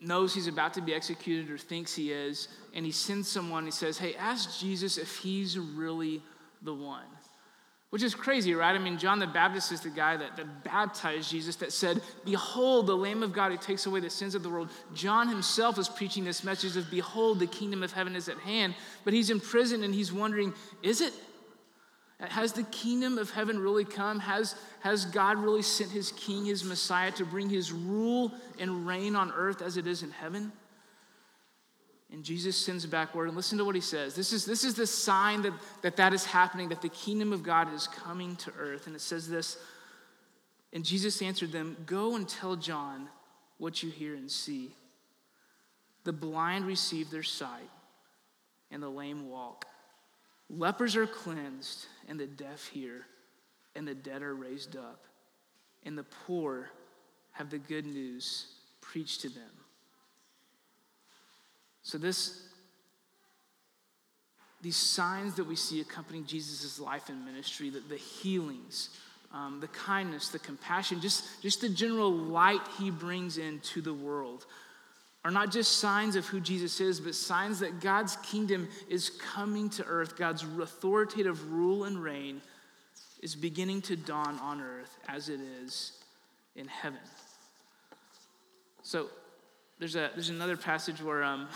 knows 0.00 0.34
he's 0.34 0.46
about 0.46 0.74
to 0.74 0.80
be 0.80 0.94
executed 0.94 1.50
or 1.50 1.58
thinks 1.58 1.94
he 1.94 2.10
is. 2.10 2.48
And 2.74 2.84
he 2.84 2.92
sends 2.92 3.28
someone 3.28 3.64
he 3.64 3.70
says 3.70 3.98
hey 3.98 4.14
ask 4.14 4.58
jesus 4.58 4.98
if 4.98 5.18
he's 5.18 5.58
really 5.58 6.22
the 6.62 6.74
one. 6.74 7.04
Which 7.90 8.02
is 8.04 8.14
crazy 8.14 8.54
right? 8.54 8.74
I 8.74 8.78
mean 8.78 8.96
john 8.96 9.18
the 9.18 9.26
baptist 9.26 9.72
is 9.72 9.82
the 9.82 9.90
guy 9.90 10.16
that, 10.16 10.36
that 10.38 10.64
baptized 10.64 11.30
jesus 11.30 11.56
that 11.56 11.70
said 11.72 12.00
behold 12.24 12.86
the 12.86 12.96
lamb 12.96 13.22
of 13.22 13.32
god 13.34 13.52
who 13.52 13.58
takes 13.58 13.84
away 13.84 14.00
the 14.00 14.08
sins 14.08 14.34
of 14.34 14.42
the 14.42 14.48
world. 14.48 14.70
John 14.94 15.28
himself 15.28 15.78
is 15.78 15.88
preaching 15.88 16.24
this 16.24 16.42
message 16.42 16.76
of 16.78 16.90
behold 16.90 17.38
the 17.38 17.46
kingdom 17.46 17.82
of 17.82 17.92
heaven 17.92 18.16
is 18.16 18.30
at 18.30 18.38
hand. 18.38 18.74
But 19.04 19.12
he's 19.12 19.28
in 19.28 19.38
prison 19.38 19.84
and 19.84 19.94
he's 19.94 20.12
wondering 20.12 20.54
is 20.82 21.02
it 21.02 21.12
has 22.28 22.52
the 22.52 22.64
kingdom 22.64 23.18
of 23.18 23.30
heaven 23.30 23.58
really 23.58 23.84
come? 23.84 24.20
Has, 24.20 24.54
has 24.80 25.06
God 25.06 25.38
really 25.38 25.62
sent 25.62 25.90
his 25.90 26.12
king, 26.12 26.44
his 26.44 26.64
Messiah, 26.64 27.10
to 27.12 27.24
bring 27.24 27.48
his 27.48 27.72
rule 27.72 28.32
and 28.58 28.86
reign 28.86 29.16
on 29.16 29.32
earth 29.32 29.62
as 29.62 29.76
it 29.76 29.86
is 29.86 30.02
in 30.02 30.10
heaven? 30.10 30.52
And 32.12 32.24
Jesus 32.24 32.56
sends 32.56 32.84
back 32.86 33.14
word, 33.14 33.28
and 33.28 33.36
listen 33.36 33.56
to 33.58 33.64
what 33.64 33.74
he 33.74 33.80
says. 33.80 34.14
This 34.14 34.32
is, 34.32 34.44
this 34.44 34.64
is 34.64 34.74
the 34.74 34.86
sign 34.86 35.42
that, 35.42 35.52
that 35.82 35.96
that 35.96 36.12
is 36.12 36.26
happening, 36.26 36.68
that 36.70 36.82
the 36.82 36.88
kingdom 36.88 37.32
of 37.32 37.42
God 37.42 37.72
is 37.72 37.86
coming 37.86 38.36
to 38.36 38.52
earth. 38.58 38.86
And 38.86 38.96
it 38.96 39.00
says 39.00 39.28
this 39.28 39.58
And 40.72 40.84
Jesus 40.84 41.22
answered 41.22 41.52
them 41.52 41.76
Go 41.86 42.16
and 42.16 42.28
tell 42.28 42.56
John 42.56 43.08
what 43.58 43.82
you 43.82 43.90
hear 43.90 44.14
and 44.14 44.30
see. 44.30 44.74
The 46.04 46.12
blind 46.12 46.66
receive 46.66 47.10
their 47.10 47.22
sight, 47.22 47.70
and 48.70 48.82
the 48.82 48.88
lame 48.88 49.28
walk. 49.28 49.66
Lepers 50.56 50.96
are 50.96 51.06
cleansed, 51.06 51.86
and 52.08 52.18
the 52.18 52.26
deaf 52.26 52.66
hear, 52.66 53.06
and 53.76 53.86
the 53.86 53.94
dead 53.94 54.22
are 54.22 54.34
raised 54.34 54.76
up, 54.76 55.04
and 55.84 55.96
the 55.96 56.06
poor 56.26 56.70
have 57.32 57.50
the 57.50 57.58
good 57.58 57.86
news 57.86 58.46
preached 58.80 59.20
to 59.20 59.28
them. 59.28 59.50
So, 61.82 61.98
this, 61.98 62.42
these 64.60 64.76
signs 64.76 65.36
that 65.36 65.44
we 65.44 65.56
see 65.56 65.80
accompanying 65.80 66.26
Jesus' 66.26 66.80
life 66.80 67.08
and 67.08 67.24
ministry, 67.24 67.70
the, 67.70 67.80
the 67.80 67.96
healings, 67.96 68.90
um, 69.32 69.58
the 69.60 69.68
kindness, 69.68 70.28
the 70.28 70.40
compassion, 70.40 71.00
just, 71.00 71.40
just 71.42 71.60
the 71.60 71.68
general 71.68 72.12
light 72.12 72.60
he 72.78 72.90
brings 72.90 73.38
into 73.38 73.80
the 73.80 73.94
world 73.94 74.46
are 75.24 75.30
not 75.30 75.52
just 75.52 75.78
signs 75.78 76.16
of 76.16 76.26
who 76.26 76.40
Jesus 76.40 76.80
is, 76.80 76.98
but 76.98 77.14
signs 77.14 77.60
that 77.60 77.80
God's 77.80 78.16
kingdom 78.16 78.68
is 78.88 79.10
coming 79.10 79.68
to 79.70 79.84
earth. 79.84 80.16
God's 80.16 80.42
authoritative 80.42 81.52
rule 81.52 81.84
and 81.84 82.02
reign 82.02 82.40
is 83.22 83.34
beginning 83.34 83.82
to 83.82 83.96
dawn 83.96 84.38
on 84.38 84.62
earth 84.62 84.98
as 85.08 85.28
it 85.28 85.40
is 85.62 85.92
in 86.56 86.66
heaven. 86.66 86.98
So 88.82 89.08
there's, 89.78 89.94
a, 89.94 90.10
there's 90.14 90.30
another 90.30 90.56
passage 90.56 91.02
where 91.02 91.22
um, 91.22 91.48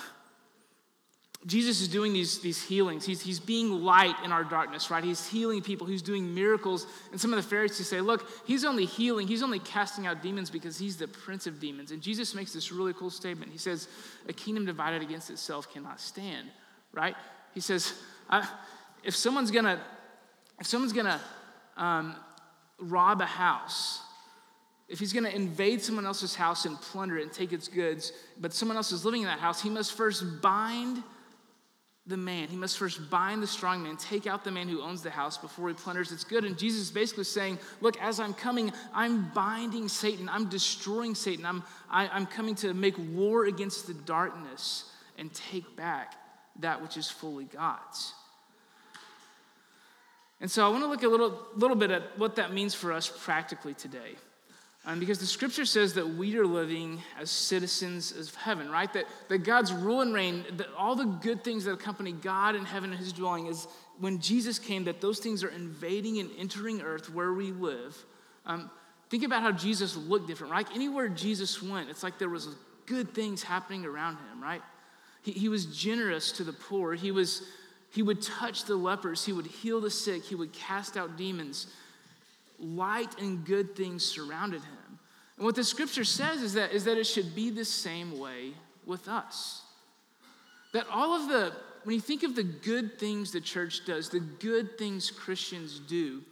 Jesus 1.47 1.83
is 1.83 1.89
doing 1.89 2.15
these, 2.15 2.39
these 2.39 2.63
healings. 2.63 3.05
He's, 3.05 3.21
he's 3.21 3.39
being 3.39 3.83
light 3.83 4.15
in 4.25 4.33
our 4.33 4.45
darkness, 4.45 4.91
right? 4.91 5.05
He's 5.05 5.29
healing 5.29 5.61
people. 5.61 5.87
He's 5.87 6.01
doing 6.01 6.35
miracles. 6.35 6.87
And 7.13 7.21
some 7.21 7.35
of 7.35 7.37
the 7.37 7.49
Pharisees 7.49 7.87
say, 7.87 8.01
look, 8.01 8.27
he's 8.47 8.65
only 8.65 8.87
healing, 8.87 9.27
he's 9.27 9.43
only 9.43 9.59
casting 9.59 10.07
out 10.07 10.23
demons 10.23 10.49
because 10.49 10.79
he's 10.79 10.97
the 10.97 11.09
prince 11.09 11.47
of 11.47 11.61
demons. 11.61 11.91
And 11.91 12.01
Jesus 12.01 12.35
makes 12.35 12.53
this 12.55 12.73
really 12.73 12.95
cool 12.95 13.11
statement. 13.11 13.53
He 13.53 13.59
says, 13.59 13.89
a 14.27 14.33
kingdom 14.33 14.65
divided 14.65 15.03
against 15.03 15.29
itself 15.29 15.71
cannot 15.71 16.01
stand, 16.01 16.49
right? 16.93 17.15
He 17.53 17.61
says, 17.61 17.93
if 19.03 19.15
someone's 19.15 19.51
gonna, 19.51 19.83
if 20.59 20.67
someone's 20.67 20.95
gonna 20.95 21.21
um, 21.77 22.17
rob 22.79 23.21
a 23.21 23.27
house, 23.27 24.01
if 24.89 24.99
he's 24.99 25.13
going 25.13 25.25
to 25.25 25.35
invade 25.35 25.81
someone 25.83 26.05
else's 26.05 26.35
house 26.35 26.67
and 26.67 26.79
plunder 26.79 27.17
it 27.17 27.23
and 27.23 27.33
take 27.33 27.53
its 27.55 27.69
goods, 27.69 28.13
but 28.39 28.53
someone 28.53 28.77
else 28.77 28.93
is 28.93 29.05
living 29.05 29.23
in 29.23 29.29
that 29.29 29.39
house, 29.39 29.63
he 29.63 29.71
must 29.71 29.95
first 29.95 30.43
bind 30.43 31.03
the 32.06 32.16
man. 32.16 32.49
He 32.49 32.56
must 32.56 32.76
first 32.76 33.08
bind 33.08 33.42
the 33.42 33.46
strong 33.46 33.82
man, 33.82 33.96
take 33.96 34.26
out 34.26 34.44
the 34.44 34.50
man 34.50 34.68
who 34.68 34.82
owns 34.82 35.02
the 35.02 35.11
house 35.11 35.38
before 35.38 35.68
he 35.68 35.75
plunders 35.75 36.12
its 36.12 36.23
good. 36.23 36.44
And 36.44 36.58
Jesus 36.58 36.82
is 36.82 36.90
basically 36.90 37.25
saying, 37.25 37.58
Look, 37.80 38.00
as 38.00 38.20
I'm 38.20 38.34
coming, 38.34 38.73
I'm 38.92 39.30
binding 39.30 39.88
Satan, 39.88 40.28
I'm 40.28 40.49
destroying 40.49 41.14
Satan, 41.14 41.46
I'm, 41.46 41.62
I, 41.90 42.04
am 42.04 42.11
i 42.12 42.16
am 42.16 42.26
coming 42.26 42.54
to 42.56 42.75
make 42.75 42.94
war 43.14 43.46
against 43.46 43.87
the 43.87 43.94
darkness 43.94 44.90
and 45.16 45.32
take 45.32 45.76
back 45.76 46.14
that 46.61 46.82
which 46.82 46.96
is 46.96 47.11
fully 47.11 47.44
God's. 47.44 48.12
And 50.40 50.50
so 50.50 50.66
I 50.66 50.68
want 50.68 50.82
to 50.82 50.88
look 50.88 51.02
a 51.04 51.08
little, 51.08 51.46
little 51.56 51.76
bit 51.76 51.90
at 51.90 52.18
what 52.18 52.37
that 52.37 52.52
means 52.52 52.75
for 52.75 52.92
us 52.92 53.08
practically 53.08 53.73
today. 53.73 54.16
Um, 54.87 55.00
because 55.00 55.19
the 55.19 55.26
scripture 55.26 55.64
says 55.64 55.95
that 55.95 56.07
we 56.07 56.37
are 56.37 56.47
living 56.47 57.00
as 57.19 57.31
citizens 57.31 58.12
of 58.12 58.35
heaven, 58.35 58.71
right? 58.71 58.93
That, 58.93 59.07
that 59.29 59.38
God's 59.38 59.73
rule 59.73 60.03
and 60.03 60.12
reign, 60.12 60.45
that 60.59 60.67
all 60.76 60.95
the 60.95 61.07
good 61.07 61.43
things 61.43 61.64
that 61.64 61.73
accompany 61.73 62.12
God 62.12 62.55
in 62.55 62.67
heaven 62.67 62.91
and 62.91 62.99
his 62.99 63.12
dwelling 63.12 63.47
is 63.47 63.67
when 63.99 64.21
Jesus 64.21 64.59
came, 64.59 64.85
that 64.85 65.00
those 65.00 65.21
things 65.21 65.43
are 65.43 65.49
invading 65.49 66.19
and 66.19 66.31
entering 66.38 66.83
earth 66.83 67.09
where 67.14 67.33
we 67.33 67.53
live. 67.53 67.97
Um, 68.45 68.71
think 69.09 69.25
about 69.25 69.41
how 69.41 69.53
Jesus 69.53 69.97
looked 69.97 70.26
different, 70.26 70.53
right? 70.53 70.67
Anywhere 70.75 71.09
Jesus 71.09 71.62
went, 71.62 71.88
it's 71.88 72.03
like 72.03 72.19
there 72.19 72.29
was 72.29 72.49
good 72.85 73.14
things 73.14 73.43
happening 73.43 73.87
around 73.87 74.17
him, 74.17 74.43
right? 74.43 74.61
He, 75.23 75.33
he 75.33 75.49
was 75.49 75.64
generous 75.64 76.31
to 76.33 76.45
the 76.45 76.53
poor. 76.53 76.93
He, 76.93 77.11
was, 77.11 77.43
he 77.91 78.03
would 78.03 78.21
touch 78.21 78.64
the 78.64 78.76
lepers. 78.76 79.25
He 79.25 79.33
would 79.33 79.47
heal 79.47 79.81
the 79.81 79.91
sick. 79.91 80.25
He 80.25 80.35
would 80.35 80.53
cast 80.53 80.99
out 80.99 81.17
demons 81.17 81.69
light 82.64 83.18
and 83.21 83.44
good 83.44 83.76
things 83.76 84.04
surrounded 84.04 84.62
him. 84.62 84.99
And 85.37 85.44
what 85.44 85.54
the 85.54 85.64
scripture 85.64 86.04
says 86.04 86.42
is 86.42 86.54
that, 86.54 86.73
is 86.73 86.85
that 86.85 86.97
it 86.97 87.04
should 87.04 87.35
be 87.35 87.50
the 87.50 87.64
same 87.64 88.18
way 88.18 88.52
with 88.87 89.09
us. 89.09 89.62
That 90.73 90.87
all 90.90 91.12
of 91.12 91.28
the, 91.28 91.52
when 91.85 91.94
you 91.94 92.00
think 92.00 92.23
of 92.23 92.35
the 92.35 92.42
good 92.42 92.99
things 92.99 93.33
the 93.33 93.40
church 93.40 93.85
does, 93.85 94.09
the 94.09 94.21
good 94.21 94.78
things 94.78 95.11
Christians 95.11 95.78
do, 95.78 96.23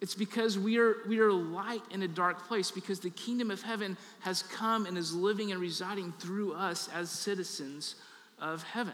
it's 0.00 0.14
because 0.14 0.58
we 0.58 0.78
are, 0.78 0.96
we 1.08 1.18
are 1.20 1.32
light 1.32 1.82
in 1.90 2.02
a 2.02 2.08
dark 2.08 2.46
place, 2.46 2.70
because 2.70 3.00
the 3.00 3.10
kingdom 3.10 3.50
of 3.50 3.62
heaven 3.62 3.96
has 4.20 4.42
come 4.42 4.84
and 4.84 4.98
is 4.98 5.14
living 5.14 5.50
and 5.50 5.60
residing 5.60 6.12
through 6.18 6.52
us 6.52 6.90
as 6.94 7.10
citizens 7.10 7.94
of 8.38 8.62
heaven. 8.62 8.92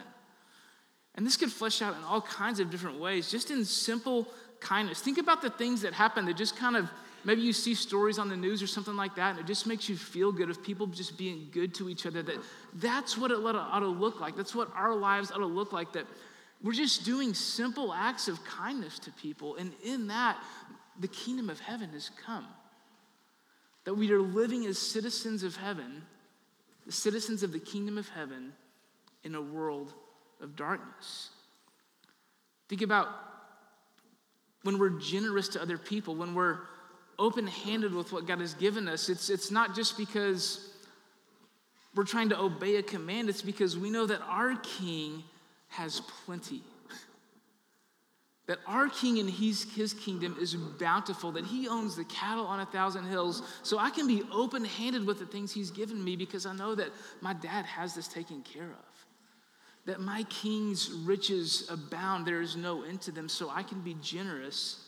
And 1.15 1.25
this 1.25 1.35
could 1.35 1.51
flesh 1.51 1.81
out 1.81 1.97
in 1.97 2.03
all 2.03 2.21
kinds 2.21 2.61
of 2.61 2.71
different 2.71 2.99
ways, 2.99 3.29
just 3.29 3.51
in 3.51 3.65
simple 3.65 4.27
kindness. 4.61 5.01
Think 5.01 5.17
about 5.17 5.41
the 5.41 5.49
things 5.49 5.81
that 5.81 5.93
happen 5.93 6.25
that 6.25 6.37
just 6.37 6.55
kind 6.55 6.75
of 6.75 6.89
maybe 7.23 7.41
you 7.41 7.53
see 7.53 7.75
stories 7.75 8.17
on 8.17 8.29
the 8.29 8.37
news 8.37 8.63
or 8.63 8.67
something 8.67 8.95
like 8.95 9.15
that, 9.15 9.31
and 9.31 9.39
it 9.39 9.45
just 9.45 9.67
makes 9.67 9.89
you 9.89 9.97
feel 9.97 10.31
good 10.31 10.49
of 10.49 10.63
people 10.63 10.87
just 10.87 11.17
being 11.17 11.49
good 11.51 11.73
to 11.75 11.89
each 11.89 12.05
other. 12.05 12.23
That 12.23 12.37
that's 12.75 13.17
what 13.17 13.31
it 13.31 13.37
ought 13.37 13.79
to 13.79 13.87
look 13.87 14.21
like. 14.21 14.35
That's 14.35 14.55
what 14.55 14.69
our 14.75 14.95
lives 14.95 15.31
ought 15.31 15.39
to 15.39 15.45
look 15.45 15.73
like. 15.73 15.93
That 15.93 16.05
we're 16.63 16.73
just 16.73 17.03
doing 17.03 17.33
simple 17.33 17.93
acts 17.93 18.27
of 18.27 18.43
kindness 18.45 18.99
to 18.99 19.11
people, 19.11 19.55
and 19.55 19.73
in 19.83 20.07
that, 20.07 20.37
the 20.99 21.07
kingdom 21.07 21.49
of 21.49 21.59
heaven 21.59 21.89
has 21.91 22.09
come. 22.25 22.47
That 23.83 23.95
we 23.95 24.11
are 24.11 24.21
living 24.21 24.65
as 24.67 24.77
citizens 24.77 25.43
of 25.43 25.55
heaven, 25.55 26.03
the 26.85 26.91
citizens 26.91 27.41
of 27.41 27.51
the 27.51 27.59
kingdom 27.59 27.97
of 27.97 28.07
heaven 28.09 28.53
in 29.23 29.35
a 29.35 29.41
world 29.41 29.93
of 30.39 30.55
darkness. 30.55 31.29
Think 32.69 32.83
about 32.83 33.09
when 34.63 34.77
we're 34.77 34.89
generous 34.89 35.47
to 35.49 35.61
other 35.61 35.77
people, 35.77 36.15
when 36.15 36.33
we're 36.33 36.59
open 37.17 37.47
handed 37.47 37.93
with 37.93 38.11
what 38.11 38.27
God 38.27 38.39
has 38.39 38.53
given 38.53 38.87
us, 38.87 39.09
it's, 39.09 39.29
it's 39.29 39.51
not 39.51 39.75
just 39.75 39.97
because 39.97 40.69
we're 41.95 42.03
trying 42.03 42.29
to 42.29 42.39
obey 42.39 42.77
a 42.77 42.83
command, 42.83 43.29
it's 43.29 43.41
because 43.41 43.77
we 43.77 43.89
know 43.89 44.05
that 44.05 44.21
our 44.21 44.55
King 44.55 45.23
has 45.69 46.01
plenty. 46.25 46.61
That 48.47 48.57
our 48.67 48.89
king 48.89 49.19
and 49.19 49.29
his, 49.29 49.71
his 49.75 49.93
kingdom 49.93 50.35
is 50.41 50.55
bountiful, 50.55 51.31
that 51.33 51.45
he 51.45 51.69
owns 51.69 51.95
the 51.95 52.03
cattle 52.05 52.45
on 52.45 52.59
a 52.59 52.65
thousand 52.65 53.05
hills. 53.05 53.43
So 53.63 53.77
I 53.77 53.91
can 53.91 54.07
be 54.07 54.23
open 54.29 54.65
handed 54.65 55.05
with 55.05 55.19
the 55.19 55.25
things 55.25 55.53
he's 55.53 55.71
given 55.71 56.03
me 56.03 56.17
because 56.17 56.45
I 56.45 56.53
know 56.53 56.75
that 56.75 56.89
my 57.21 57.33
dad 57.33 57.65
has 57.65 57.93
this 57.93 58.09
taken 58.09 58.41
care 58.41 58.71
of 58.71 59.01
that 59.85 59.99
my 59.99 60.23
king's 60.23 60.91
riches 60.91 61.67
abound, 61.69 62.25
there 62.25 62.41
is 62.41 62.55
no 62.55 62.83
end 62.83 63.01
to 63.01 63.11
them, 63.11 63.27
so 63.27 63.49
I 63.49 63.63
can 63.63 63.81
be 63.81 63.95
generous 64.01 64.85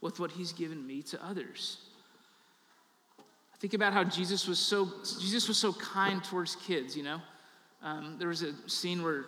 with 0.00 0.18
what 0.18 0.32
he's 0.32 0.52
given 0.52 0.84
me 0.86 1.02
to 1.02 1.24
others. 1.24 1.78
I 3.18 3.56
think 3.58 3.74
about 3.74 3.92
how 3.92 4.02
Jesus 4.02 4.48
was 4.48 4.58
so 4.58 4.88
Jesus 5.20 5.46
was 5.46 5.56
so 5.56 5.72
kind 5.74 6.22
towards 6.24 6.56
kids. 6.56 6.96
You 6.96 7.04
know, 7.04 7.20
um, 7.82 8.16
there 8.18 8.28
was 8.28 8.42
a 8.42 8.52
scene 8.68 9.02
where 9.02 9.26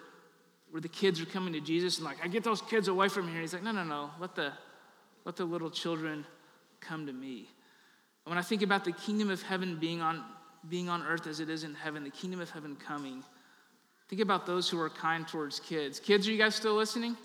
where 0.73 0.80
the 0.80 0.88
kids 0.88 1.21
are 1.21 1.26
coming 1.26 1.52
to 1.52 1.61
Jesus 1.61 1.99
and 1.99 2.04
like, 2.04 2.16
I 2.21 2.26
get 2.26 2.42
those 2.42 2.61
kids 2.61 2.88
away 2.88 3.09
from 3.09 3.26
here. 3.26 3.35
And 3.35 3.42
he's 3.42 3.52
like, 3.52 3.62
no, 3.62 3.71
no, 3.71 3.85
no, 3.85 4.11
let 4.18 4.35
the 4.35 4.52
let 5.25 5.37
the 5.37 5.44
little 5.44 5.71
children 5.71 6.26
come 6.80 7.06
to 7.06 7.12
me. 7.12 7.49
And 8.26 8.33
when 8.33 8.38
I 8.38 8.42
think 8.42 8.62
about 8.62 8.85
the 8.85 8.90
kingdom 8.90 9.30
of 9.30 9.40
heaven 9.42 9.78
being 9.78 10.00
on 10.00 10.25
being 10.68 10.88
on 10.88 11.02
earth 11.02 11.28
as 11.28 11.38
it 11.38 11.49
is 11.49 11.62
in 11.62 11.75
heaven, 11.75 12.02
the 12.02 12.11
kingdom 12.11 12.40
of 12.40 12.50
heaven 12.50 12.75
coming 12.75 13.23
Think 14.14 14.23
about 14.23 14.47
those 14.47 14.71
who 14.71 14.80
are 14.80 14.88
kind 14.88 15.26
towards 15.26 15.59
kids. 15.59 15.99
Kids, 15.99 16.28
are 16.28 16.30
you 16.30 16.38
guys 16.38 16.54
still 16.54 16.76
listening? 16.76 17.16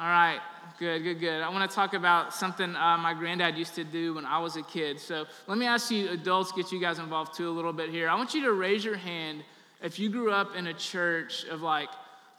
All 0.00 0.08
right, 0.08 0.40
good, 0.80 1.04
good, 1.04 1.20
good. 1.20 1.42
I 1.42 1.48
want 1.48 1.70
to 1.70 1.72
talk 1.72 1.94
about 1.94 2.34
something 2.34 2.74
uh, 2.74 2.98
my 2.98 3.14
granddad 3.14 3.56
used 3.56 3.76
to 3.76 3.84
do 3.84 4.14
when 4.14 4.26
I 4.26 4.40
was 4.40 4.56
a 4.56 4.64
kid. 4.64 4.98
So 4.98 5.26
let 5.46 5.58
me 5.58 5.66
ask 5.66 5.92
you, 5.92 6.08
adults, 6.08 6.50
get 6.50 6.72
you 6.72 6.80
guys 6.80 6.98
involved 6.98 7.36
too 7.36 7.48
a 7.48 7.54
little 7.54 7.72
bit 7.72 7.90
here. 7.90 8.08
I 8.08 8.16
want 8.16 8.34
you 8.34 8.42
to 8.46 8.52
raise 8.52 8.84
your 8.84 8.96
hand 8.96 9.44
if 9.80 10.00
you 10.00 10.08
grew 10.08 10.32
up 10.32 10.56
in 10.56 10.66
a 10.66 10.74
church 10.74 11.44
of 11.44 11.62
like 11.62 11.90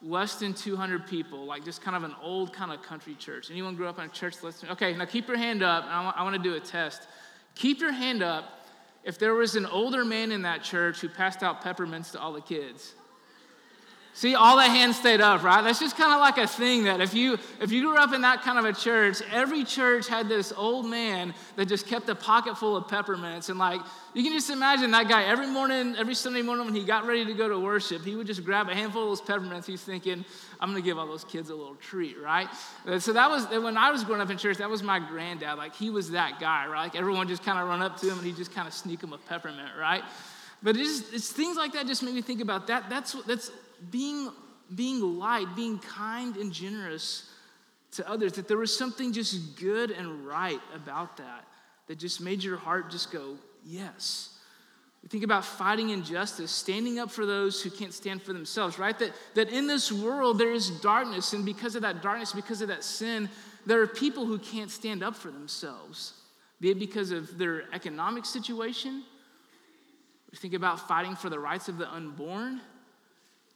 less 0.02 0.36
than 0.36 0.54
200 0.54 1.08
people, 1.08 1.46
like 1.46 1.64
just 1.64 1.82
kind 1.82 1.96
of 1.96 2.04
an 2.04 2.18
old 2.22 2.52
kind 2.52 2.74
of 2.74 2.82
country 2.82 3.16
church. 3.16 3.50
Anyone 3.50 3.78
grew 3.78 3.88
up 3.88 3.98
in 3.98 4.04
a 4.04 4.10
church 4.10 4.44
less 4.44 4.60
than? 4.60 4.72
Okay, 4.72 4.94
now 4.94 5.06
keep 5.06 5.26
your 5.30 5.38
hand 5.38 5.64
up. 5.64 5.86
I 5.86 6.04
want, 6.04 6.18
I 6.18 6.24
want 6.24 6.36
to 6.36 6.44
do 6.44 6.56
a 6.56 6.60
test. 6.60 7.08
Keep 7.56 7.80
your 7.80 7.94
hand 7.94 8.22
up 8.22 8.59
if 9.04 9.18
there 9.18 9.34
was 9.34 9.56
an 9.56 9.66
older 9.66 10.04
man 10.04 10.32
in 10.32 10.42
that 10.44 10.64
church 10.64 11.00
who 11.00 11.10
passed 11.10 11.44
out 11.44 11.62
peppermints 11.62 12.12
to 12.12 12.20
all 12.20 12.34
the 12.34 12.42
kids. 12.42 12.96
See, 14.20 14.36
all 14.36 14.58
the 14.58 14.64
hands 14.64 14.98
stayed 14.98 15.22
up, 15.22 15.44
right? 15.44 15.62
That's 15.62 15.80
just 15.80 15.96
kind 15.96 16.12
of 16.12 16.20
like 16.20 16.38
a 16.38 16.46
thing 16.46 16.84
that 16.84 17.00
if 17.00 17.14
you 17.14 17.38
if 17.62 17.72
you 17.72 17.84
grew 17.84 17.96
up 17.96 18.12
in 18.12 18.20
that 18.24 18.42
kind 18.42 18.60
of 18.60 18.66
a 18.66 18.74
church, 18.74 19.22
every 19.32 19.64
church 19.64 20.10
had 20.10 20.28
this 20.28 20.52
old 20.52 20.88
man 20.88 21.34
that 21.56 21.70
just 21.70 21.88
kept 21.88 22.10
a 22.10 22.16
pocket 22.16 22.58
full 22.58 22.76
of 22.76 22.90
peppermints. 22.90 23.48
And 23.48 23.58
like 23.58 23.80
you 24.14 24.22
can 24.22 24.34
just 24.34 24.50
imagine 24.50 24.92
that 24.92 25.08
guy 25.08 25.24
every 25.24 25.48
morning, 25.48 25.96
every 25.98 26.16
Sunday 26.16 26.42
morning 26.42 26.66
when 26.66 26.76
he 26.76 26.84
got 26.84 27.08
ready 27.08 27.24
to 27.24 27.34
go 27.34 27.48
to 27.48 27.58
worship, 27.58 28.04
he 28.04 28.18
would 28.18 28.28
just 28.28 28.44
grab 28.44 28.68
a 28.68 28.76
handful 28.76 29.04
of 29.04 29.08
those 29.08 29.22
peppermints. 29.22 29.66
He's 29.66 29.84
thinking, 29.84 30.26
I'm 30.60 30.72
gonna 30.72 30.82
give 30.82 30.98
all 30.98 31.08
those 31.08 31.24
kids 31.24 31.50
a 31.50 31.56
little 31.56 31.76
treat, 31.76 32.20
right? 32.22 32.50
Uh, 32.86 33.00
so 33.00 33.14
that 33.14 33.30
was 33.30 33.48
when 33.48 33.78
I 33.78 33.90
was 33.90 34.04
growing 34.04 34.20
up 34.20 34.30
in 34.30 34.38
church, 34.38 34.58
that 34.58 34.70
was 34.70 34.84
my 34.84 35.00
granddad. 35.00 35.58
Like 35.58 35.76
he 35.76 35.92
was 35.92 36.12
that 36.12 36.42
guy, 36.42 36.68
right? 36.68 36.84
Like 36.84 36.98
everyone 36.98 37.30
just 37.30 37.46
kind 37.46 37.58
of 37.58 37.70
run 37.70 37.82
up 37.82 37.96
to 38.02 38.08
him 38.08 38.18
and 38.18 38.28
he 38.28 38.34
just 38.34 38.54
kind 38.54 38.68
of 38.68 38.74
sneak 38.74 39.02
him 39.02 39.14
a 39.14 39.18
peppermint, 39.18 39.72
right? 39.80 40.04
But 40.62 40.76
it's, 40.76 41.10
it's 41.14 41.32
things 41.32 41.56
like 41.56 41.72
that 41.72 41.88
just 41.88 42.04
make 42.04 42.14
me 42.14 42.22
think 42.22 42.42
about 42.42 42.68
that. 42.68 42.90
That's 42.90 43.14
that's 43.26 43.50
being, 43.92 44.32
being 44.74 45.18
light, 45.18 45.48
being 45.56 45.80
kind 45.80 46.36
and 46.38 46.52
generous 46.52 47.30
to 47.92 48.08
others, 48.10 48.34
that 48.34 48.48
there 48.48 48.58
was 48.58 48.76
something 48.76 49.12
just 49.14 49.60
good 49.60 49.92
and 49.92 50.26
right 50.26 50.62
about 50.76 51.18
that, 51.18 51.46
that 51.88 51.98
just 51.98 52.22
made 52.22 52.44
your 52.44 52.58
heart 52.58 52.92
just 52.92 53.12
go, 53.12 53.36
yes. 53.66 54.38
We 55.02 55.10
think 55.10 55.24
about 55.24 55.46
fighting 55.46 55.90
injustice, 55.90 56.52
standing 56.52 57.00
up 57.00 57.10
for 57.10 57.26
those 57.26 57.62
who 57.62 57.70
can't 57.70 57.94
stand 57.94 58.22
for 58.22 58.34
themselves, 58.34 58.78
right? 58.78 58.98
That, 59.00 59.14
that 59.36 59.50
in 59.50 59.66
this 59.66 59.92
world 59.92 60.38
there 60.38 60.52
is 60.52 60.70
darkness, 60.82 61.34
and 61.34 61.46
because 61.46 61.76
of 61.76 61.82
that 61.84 62.02
darkness, 62.02 62.34
because 62.34 62.62
of 62.62 62.68
that 62.68 62.84
sin, 62.84 63.30
there 63.66 63.82
are 63.82 63.88
people 63.88 64.26
who 64.26 64.38
can't 64.38 64.70
stand 64.70 65.04
up 65.04 65.16
for 65.16 65.32
themselves, 65.32 66.14
be 66.60 66.72
it 66.72 66.80
because 66.80 67.12
of 67.12 67.38
their 67.38 67.64
economic 67.74 68.26
situation. 68.26 69.04
We 70.32 70.38
think 70.38 70.54
about 70.54 70.88
fighting 70.88 71.16
for 71.16 71.30
the 71.30 71.40
rights 71.40 71.70
of 71.70 71.78
the 71.78 71.90
unborn. 71.90 72.62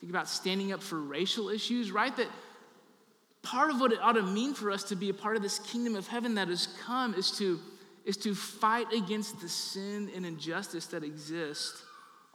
Think 0.03 0.11
about 0.11 0.27
standing 0.27 0.73
up 0.73 0.83
for 0.83 0.99
racial 0.99 1.47
issues, 1.47 1.89
right? 1.89 2.13
That 2.17 2.27
part 3.41 3.69
of 3.69 3.79
what 3.79 3.93
it 3.93 3.99
ought 4.01 4.17
to 4.17 4.21
mean 4.21 4.53
for 4.53 4.69
us 4.69 4.83
to 4.89 4.97
be 4.97 5.07
a 5.07 5.13
part 5.13 5.37
of 5.37 5.41
this 5.41 5.59
kingdom 5.59 5.95
of 5.95 6.07
heaven 6.07 6.35
that 6.35 6.49
has 6.49 6.67
come 6.85 7.13
is 7.13 7.31
to, 7.37 7.57
is 8.03 8.17
to 8.17 8.35
fight 8.35 8.91
against 8.91 9.39
the 9.39 9.47
sin 9.47 10.11
and 10.13 10.25
injustice 10.25 10.87
that 10.87 11.05
exist 11.05 11.75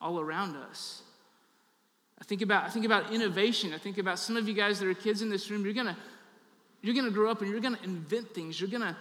all 0.01 0.19
around 0.19 0.57
us. 0.57 1.03
I 2.19 2.25
think 2.25 2.41
about, 2.41 2.65
I 2.65 2.71
think 2.71 2.87
about 2.87 3.13
innovation. 3.13 3.75
I 3.75 3.79
think 3.79 3.99
about 3.99 4.19
some 4.19 4.39
of 4.39 4.49
you 4.49 4.55
guys 4.55 4.81
that 4.81 4.89
are 4.89 4.95
kids 4.95 5.21
in 5.21 5.29
this 5.29 5.51
room, 5.51 5.63
you're 5.63 5.75
gonna, 5.75 5.99
you're 6.81 6.95
gonna 6.95 7.11
grow 7.11 7.31
up 7.31 7.43
and 7.43 7.51
you're 7.51 7.61
gonna 7.61 7.79
invent 7.85 8.33
things, 8.33 8.59
you're 8.59 8.71
gonna 8.71 8.97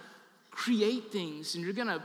create 0.50 1.10
things, 1.10 1.54
and 1.54 1.64
you're 1.64 1.72
gonna 1.72 2.02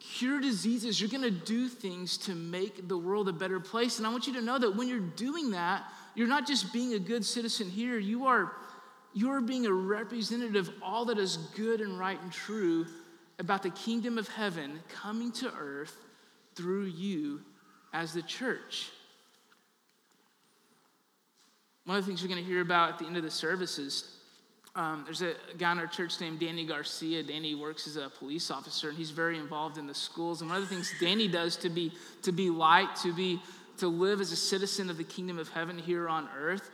cure 0.00 0.40
diseases, 0.40 1.00
you're 1.00 1.10
going 1.10 1.22
to 1.22 1.30
do 1.30 1.68
things 1.68 2.16
to 2.16 2.34
make 2.34 2.88
the 2.88 2.96
world 2.96 3.28
a 3.28 3.32
better 3.32 3.60
place. 3.60 3.98
And 3.98 4.06
I 4.06 4.10
want 4.10 4.26
you 4.26 4.32
to 4.34 4.42
know 4.42 4.58
that 4.58 4.74
when 4.74 4.88
you're 4.88 4.98
doing 4.98 5.52
that, 5.52 5.84
you're 6.14 6.28
not 6.28 6.46
just 6.46 6.72
being 6.72 6.94
a 6.94 6.98
good 6.98 7.24
citizen 7.24 7.68
here, 7.68 7.98
you 7.98 8.26
are, 8.26 8.52
you 9.12 9.30
are 9.30 9.40
being 9.40 9.66
a 9.66 9.72
representative 9.72 10.68
of 10.68 10.74
all 10.82 11.04
that 11.06 11.18
is 11.18 11.36
good 11.54 11.80
and 11.80 11.98
right 11.98 12.20
and 12.20 12.32
true 12.32 12.86
about 13.38 13.62
the 13.62 13.70
kingdom 13.70 14.18
of 14.18 14.26
heaven 14.28 14.80
coming 14.88 15.30
to 15.32 15.52
earth 15.54 15.96
through 16.54 16.84
you 16.84 17.40
as 17.92 18.12
the 18.12 18.22
church. 18.22 18.90
One 21.84 21.96
of 21.96 22.04
the 22.04 22.08
things 22.08 22.22
you're 22.22 22.28
going 22.28 22.42
to 22.42 22.48
hear 22.48 22.60
about 22.60 22.92
at 22.92 22.98
the 22.98 23.06
end 23.06 23.16
of 23.16 23.22
the 23.22 23.30
service 23.30 23.78
is 23.78 24.19
um, 24.76 25.02
there's 25.04 25.22
a 25.22 25.34
guy 25.58 25.72
in 25.72 25.78
our 25.78 25.86
church 25.86 26.20
named 26.20 26.38
Danny 26.38 26.64
Garcia. 26.64 27.22
Danny 27.22 27.54
works 27.54 27.86
as 27.86 27.96
a 27.96 28.08
police 28.08 28.50
officer, 28.50 28.88
and 28.88 28.96
he's 28.96 29.10
very 29.10 29.36
involved 29.36 29.78
in 29.78 29.86
the 29.86 29.94
schools. 29.94 30.40
And 30.40 30.50
one 30.50 30.62
of 30.62 30.68
the 30.68 30.74
things 30.74 30.92
Danny 31.00 31.26
does 31.26 31.56
to 31.56 31.68
be 31.68 31.92
to 32.22 32.30
be 32.30 32.50
light, 32.50 32.94
to 33.02 33.12
be 33.12 33.40
to 33.78 33.88
live 33.88 34.20
as 34.20 34.30
a 34.30 34.36
citizen 34.36 34.88
of 34.88 34.96
the 34.96 35.04
kingdom 35.04 35.38
of 35.38 35.48
heaven 35.48 35.76
here 35.76 36.08
on 36.08 36.28
earth, 36.38 36.70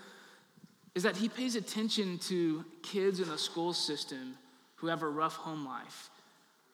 is 0.95 1.05
that 1.05 1.17
he 1.17 1.29
pays 1.29 1.57
attention 1.57 2.19
to 2.19 2.65
kids 2.83 3.21
in 3.21 3.29
the 3.29 3.39
school 3.39 3.73
system 3.73 4.35
who 4.77 4.89
have 4.89 5.03
a 5.03 5.09
rough 5.09 5.37
home 5.37 5.65
life. 5.65 6.11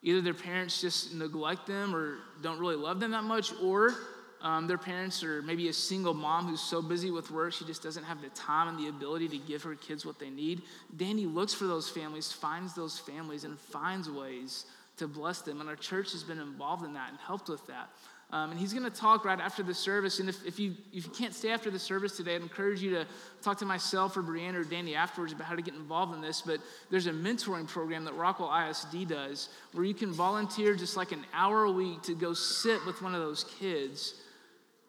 Either 0.02 0.20
their 0.20 0.34
parents 0.34 0.80
just 0.80 1.14
neglect 1.14 1.66
them 1.68 1.94
or 1.94 2.16
don't 2.42 2.58
really 2.58 2.74
love 2.74 2.98
them 2.98 3.12
that 3.12 3.22
much, 3.22 3.52
or 3.62 3.94
um, 4.42 4.66
their 4.66 4.78
parents 4.78 5.22
or 5.22 5.40
maybe 5.42 5.68
a 5.68 5.72
single 5.72 6.14
mom 6.14 6.46
who's 6.46 6.60
so 6.60 6.82
busy 6.82 7.10
with 7.10 7.30
work 7.30 7.52
she 7.52 7.64
just 7.64 7.82
doesn't 7.82 8.04
have 8.04 8.20
the 8.20 8.28
time 8.30 8.68
and 8.68 8.78
the 8.78 8.88
ability 8.88 9.28
to 9.28 9.38
give 9.38 9.62
her 9.62 9.76
kids 9.76 10.04
what 10.04 10.18
they 10.18 10.30
need. 10.30 10.62
Danny 10.96 11.26
looks 11.26 11.54
for 11.54 11.66
those 11.66 11.88
families, 11.88 12.32
finds 12.32 12.74
those 12.74 12.98
families, 12.98 13.44
and 13.44 13.58
finds 13.58 14.10
ways 14.10 14.66
to 14.96 15.06
bless 15.06 15.40
them. 15.40 15.60
And 15.60 15.68
our 15.68 15.76
church 15.76 16.12
has 16.12 16.24
been 16.24 16.40
involved 16.40 16.84
in 16.84 16.92
that 16.94 17.10
and 17.10 17.18
helped 17.18 17.48
with 17.48 17.64
that. 17.68 17.88
Um, 18.32 18.50
and 18.50 18.58
he's 18.58 18.72
going 18.72 18.90
to 18.90 18.90
talk 18.90 19.26
right 19.26 19.38
after 19.38 19.62
the 19.62 19.74
service. 19.74 20.18
And 20.18 20.28
if, 20.28 20.44
if, 20.46 20.58
you, 20.58 20.74
if 20.90 21.04
you 21.04 21.10
can't 21.12 21.34
stay 21.34 21.50
after 21.50 21.70
the 21.70 21.78
service 21.78 22.16
today, 22.16 22.34
I'd 22.34 22.40
encourage 22.40 22.80
you 22.80 22.90
to 22.92 23.06
talk 23.42 23.58
to 23.58 23.66
myself 23.66 24.16
or 24.16 24.22
Brianna 24.22 24.54
or 24.54 24.64
Danny 24.64 24.94
afterwards 24.94 25.34
about 25.34 25.46
how 25.46 25.54
to 25.54 25.60
get 25.60 25.74
involved 25.74 26.14
in 26.14 26.22
this. 26.22 26.40
But 26.40 26.60
there's 26.90 27.06
a 27.06 27.12
mentoring 27.12 27.68
program 27.68 28.04
that 28.04 28.14
Rockwall 28.14 28.70
ISD 28.70 29.08
does 29.08 29.50
where 29.72 29.84
you 29.84 29.92
can 29.92 30.12
volunteer 30.12 30.74
just 30.74 30.96
like 30.96 31.12
an 31.12 31.26
hour 31.34 31.64
a 31.64 31.70
week 31.70 32.02
to 32.04 32.14
go 32.14 32.32
sit 32.32 32.84
with 32.86 33.02
one 33.02 33.14
of 33.14 33.20
those 33.20 33.44
kids 33.60 34.14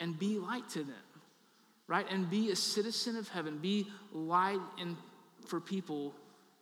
and 0.03 0.19
be 0.19 0.38
light 0.38 0.67
to 0.67 0.79
them, 0.79 1.07
right? 1.88 2.05
And 2.12 2.29
be 2.29 2.51
a 2.51 2.55
citizen 2.57 3.15
of 3.15 3.29
heaven. 3.29 3.57
Be 3.57 3.88
light 4.12 4.60
in, 4.77 4.98
for 5.48 5.62
people, 5.62 6.13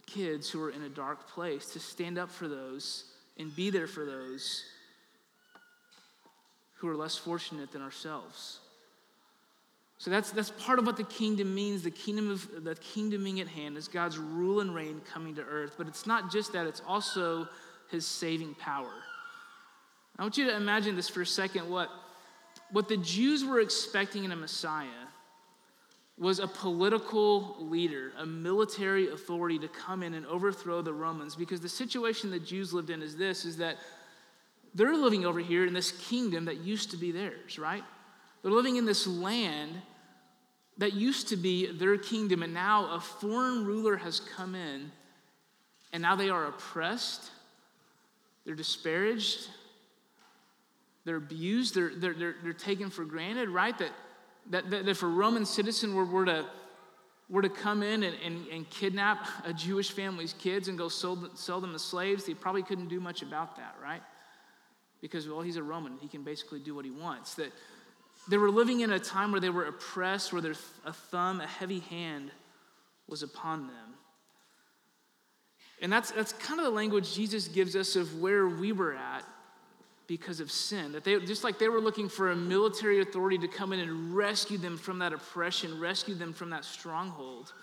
kids 0.05 0.47
who 0.47 0.61
are 0.61 0.69
in 0.69 0.83
a 0.83 0.89
dark 0.89 1.27
place, 1.27 1.65
to 1.73 1.79
stand 1.79 2.19
up 2.19 2.29
for 2.29 2.47
those 2.47 3.05
and 3.39 3.53
be 3.55 3.71
there 3.71 3.87
for 3.87 4.05
those 4.05 4.63
who 6.75 6.87
are 6.87 6.95
less 6.95 7.17
fortunate 7.17 7.71
than 7.71 7.81
ourselves. 7.81 8.59
So 9.97 10.11
that's, 10.11 10.29
that's 10.29 10.51
part 10.51 10.77
of 10.77 10.85
what 10.85 10.97
the 10.97 11.03
kingdom 11.03 11.55
means. 11.55 11.81
The 11.81 11.89
kingdom 11.89 12.29
of 12.29 12.63
the 12.63 12.75
kingdoming 12.75 13.41
at 13.41 13.47
hand 13.47 13.75
is 13.75 13.87
God's 13.87 14.19
rule 14.19 14.59
and 14.59 14.73
reign 14.75 15.01
coming 15.11 15.33
to 15.35 15.41
earth. 15.41 15.73
But 15.79 15.87
it's 15.87 16.05
not 16.05 16.31
just 16.31 16.53
that, 16.53 16.67
it's 16.67 16.81
also 16.87 17.47
his 17.89 18.05
saving 18.05 18.53
power. 18.55 18.93
I 20.19 20.21
want 20.21 20.37
you 20.37 20.45
to 20.45 20.55
imagine 20.55 20.95
this 20.95 21.09
for 21.09 21.21
a 21.21 21.25
second. 21.25 21.69
What, 21.71 21.89
what 22.71 22.87
the 22.87 22.97
Jews 22.97 23.43
were 23.43 23.59
expecting 23.59 24.23
in 24.23 24.31
a 24.31 24.35
Messiah 24.35 24.87
was 26.17 26.39
a 26.39 26.47
political 26.47 27.57
leader, 27.59 28.11
a 28.17 28.25
military 28.25 29.09
authority 29.09 29.57
to 29.59 29.67
come 29.67 30.03
in 30.03 30.13
and 30.13 30.25
overthrow 30.27 30.81
the 30.81 30.93
Romans. 30.93 31.35
Because 31.35 31.61
the 31.61 31.69
situation 31.69 32.29
the 32.29 32.39
Jews 32.39 32.73
lived 32.73 32.89
in 32.89 33.01
is 33.01 33.17
this 33.17 33.43
is 33.43 33.57
that 33.57 33.77
they're 34.73 34.95
living 34.95 35.25
over 35.25 35.39
here 35.39 35.65
in 35.65 35.73
this 35.73 35.91
kingdom 35.91 36.45
that 36.45 36.57
used 36.57 36.91
to 36.91 36.97
be 36.97 37.11
theirs, 37.11 37.59
right? 37.59 37.83
They're 38.41 38.51
living 38.51 38.77
in 38.77 38.85
this 38.85 39.05
land 39.05 39.81
that 40.77 40.93
used 40.93 41.29
to 41.29 41.35
be 41.35 41.71
their 41.71 41.97
kingdom, 41.97 42.41
and 42.41 42.53
now 42.53 42.95
a 42.95 42.99
foreign 42.99 43.65
ruler 43.65 43.97
has 43.97 44.19
come 44.19 44.55
in, 44.55 44.91
and 45.91 46.01
now 46.01 46.15
they 46.15 46.29
are 46.29 46.47
oppressed, 46.47 47.29
they're 48.45 48.55
disparaged, 48.55 49.49
they're 51.05 51.17
abused, 51.17 51.75
they're, 51.75 51.91
they're, 51.95 52.13
they're, 52.13 52.35
they're 52.43 52.53
taken 52.53 52.89
for 52.89 53.05
granted, 53.05 53.49
right? 53.49 53.77
That, 53.77 53.91
that, 54.49 54.69
that 54.69 54.87
if 54.87 55.03
a 55.03 55.07
Roman 55.07 55.45
citizen 55.45 55.95
were, 55.95 56.05
were, 56.05 56.25
to, 56.25 56.45
were 57.29 57.41
to 57.41 57.49
come 57.49 57.83
in 57.83 58.03
and, 58.03 58.15
and, 58.23 58.47
and 58.47 58.69
kidnap 58.69 59.27
a 59.45 59.53
Jewish 59.53 59.91
family's 59.91 60.33
kids 60.33 60.67
and 60.67 60.77
go 60.77 60.89
sell, 60.89 61.29
sell 61.35 61.59
them 61.59 61.75
as 61.75 61.81
slaves, 61.81 62.25
they 62.25 62.33
probably 62.33 62.63
couldn't 62.63 62.87
do 62.87 62.99
much 62.99 63.21
about 63.21 63.55
that, 63.57 63.75
right? 63.81 64.01
because, 65.01 65.27
well, 65.27 65.41
he's 65.41 65.57
a 65.57 65.63
Roman. 65.63 65.97
He 65.99 66.07
can 66.07 66.23
basically 66.23 66.59
do 66.59 66.75
what 66.75 66.85
he 66.85 66.91
wants. 66.91 67.33
That 67.33 67.51
they 68.29 68.37
were 68.37 68.51
living 68.51 68.81
in 68.81 68.91
a 68.91 68.99
time 68.99 69.31
where 69.31 69.41
they 69.41 69.49
were 69.49 69.65
oppressed, 69.65 70.31
where 70.31 70.41
their, 70.41 70.55
a 70.85 70.93
thumb, 70.93 71.41
a 71.41 71.47
heavy 71.47 71.79
hand 71.79 72.31
was 73.07 73.23
upon 73.23 73.67
them. 73.67 73.95
And 75.81 75.91
that's, 75.91 76.11
that's 76.11 76.33
kind 76.33 76.59
of 76.59 76.65
the 76.65 76.71
language 76.71 77.15
Jesus 77.15 77.47
gives 77.47 77.75
us 77.75 77.95
of 77.95 78.21
where 78.21 78.47
we 78.47 78.71
were 78.71 78.93
at 78.93 79.25
because 80.11 80.41
of 80.41 80.51
sin. 80.51 80.91
That 80.91 81.05
they, 81.05 81.17
just 81.21 81.45
like 81.45 81.57
they 81.57 81.69
were 81.69 81.79
looking 81.79 82.09
for 82.09 82.31
a 82.31 82.35
military 82.35 82.99
authority 83.01 83.37
to 83.37 83.47
come 83.47 83.71
in 83.71 83.79
and 83.79 84.13
rescue 84.13 84.57
them 84.57 84.77
from 84.77 84.99
that 84.99 85.13
oppression, 85.13 85.79
rescue 85.79 86.15
them 86.15 86.33
from 86.33 86.49
that 86.49 86.65
stronghold, 86.65 87.53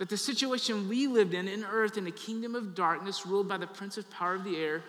that 0.00 0.08
the 0.08 0.16
situation 0.16 0.88
we 0.88 1.06
lived 1.06 1.34
in, 1.34 1.46
in 1.46 1.62
earth, 1.62 1.96
in 1.96 2.04
a 2.08 2.10
kingdom 2.10 2.56
of 2.56 2.74
darkness 2.74 3.24
ruled 3.24 3.48
by 3.48 3.56
the 3.56 3.68
prince 3.68 3.96
of 3.96 4.10
power 4.10 4.34
of 4.34 4.42
the 4.42 4.56
air, 4.56 4.82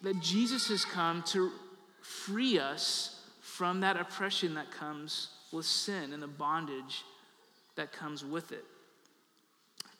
that 0.00 0.18
Jesus 0.22 0.68
has 0.68 0.82
come 0.82 1.22
to 1.24 1.50
free 2.00 2.58
us 2.58 3.20
from 3.42 3.80
that 3.80 3.98
oppression 3.98 4.54
that 4.54 4.70
comes 4.70 5.28
with 5.52 5.66
sin 5.66 6.14
and 6.14 6.22
the 6.22 6.26
bondage 6.26 7.04
that 7.76 7.92
comes 7.92 8.24
with 8.24 8.50
it. 8.50 8.64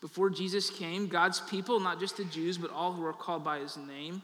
Before 0.00 0.30
Jesus 0.30 0.70
came, 0.70 1.06
God's 1.06 1.40
people, 1.40 1.80
not 1.80 2.00
just 2.00 2.16
the 2.16 2.24
Jews, 2.24 2.56
but 2.56 2.70
all 2.70 2.94
who 2.94 3.04
are 3.04 3.12
called 3.12 3.44
by 3.44 3.58
his 3.58 3.76
name, 3.76 4.22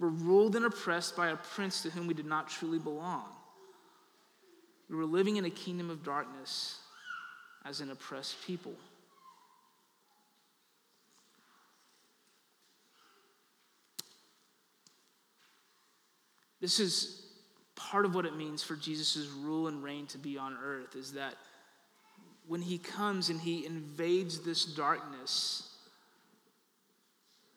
were 0.00 0.08
ruled 0.08 0.56
and 0.56 0.64
oppressed 0.64 1.14
by 1.14 1.28
a 1.28 1.36
prince 1.36 1.82
to 1.82 1.90
whom 1.90 2.06
we 2.06 2.14
did 2.14 2.26
not 2.26 2.48
truly 2.48 2.78
belong. 2.78 3.26
We 4.88 4.96
were 4.96 5.04
living 5.04 5.36
in 5.36 5.44
a 5.44 5.50
kingdom 5.50 5.90
of 5.90 6.02
darkness 6.02 6.78
as 7.64 7.80
an 7.80 7.90
oppressed 7.90 8.44
people. 8.44 8.74
This 16.60 16.80
is 16.80 17.26
part 17.76 18.04
of 18.04 18.14
what 18.14 18.26
it 18.26 18.36
means 18.36 18.62
for 18.62 18.76
Jesus' 18.76 19.28
rule 19.28 19.68
and 19.68 19.82
reign 19.82 20.06
to 20.08 20.18
be 20.18 20.36
on 20.36 20.56
earth 20.62 20.96
is 20.96 21.12
that 21.12 21.34
when 22.46 22.60
he 22.60 22.78
comes 22.78 23.30
and 23.30 23.40
he 23.40 23.64
invades 23.64 24.40
this 24.40 24.64
darkness, 24.64 25.69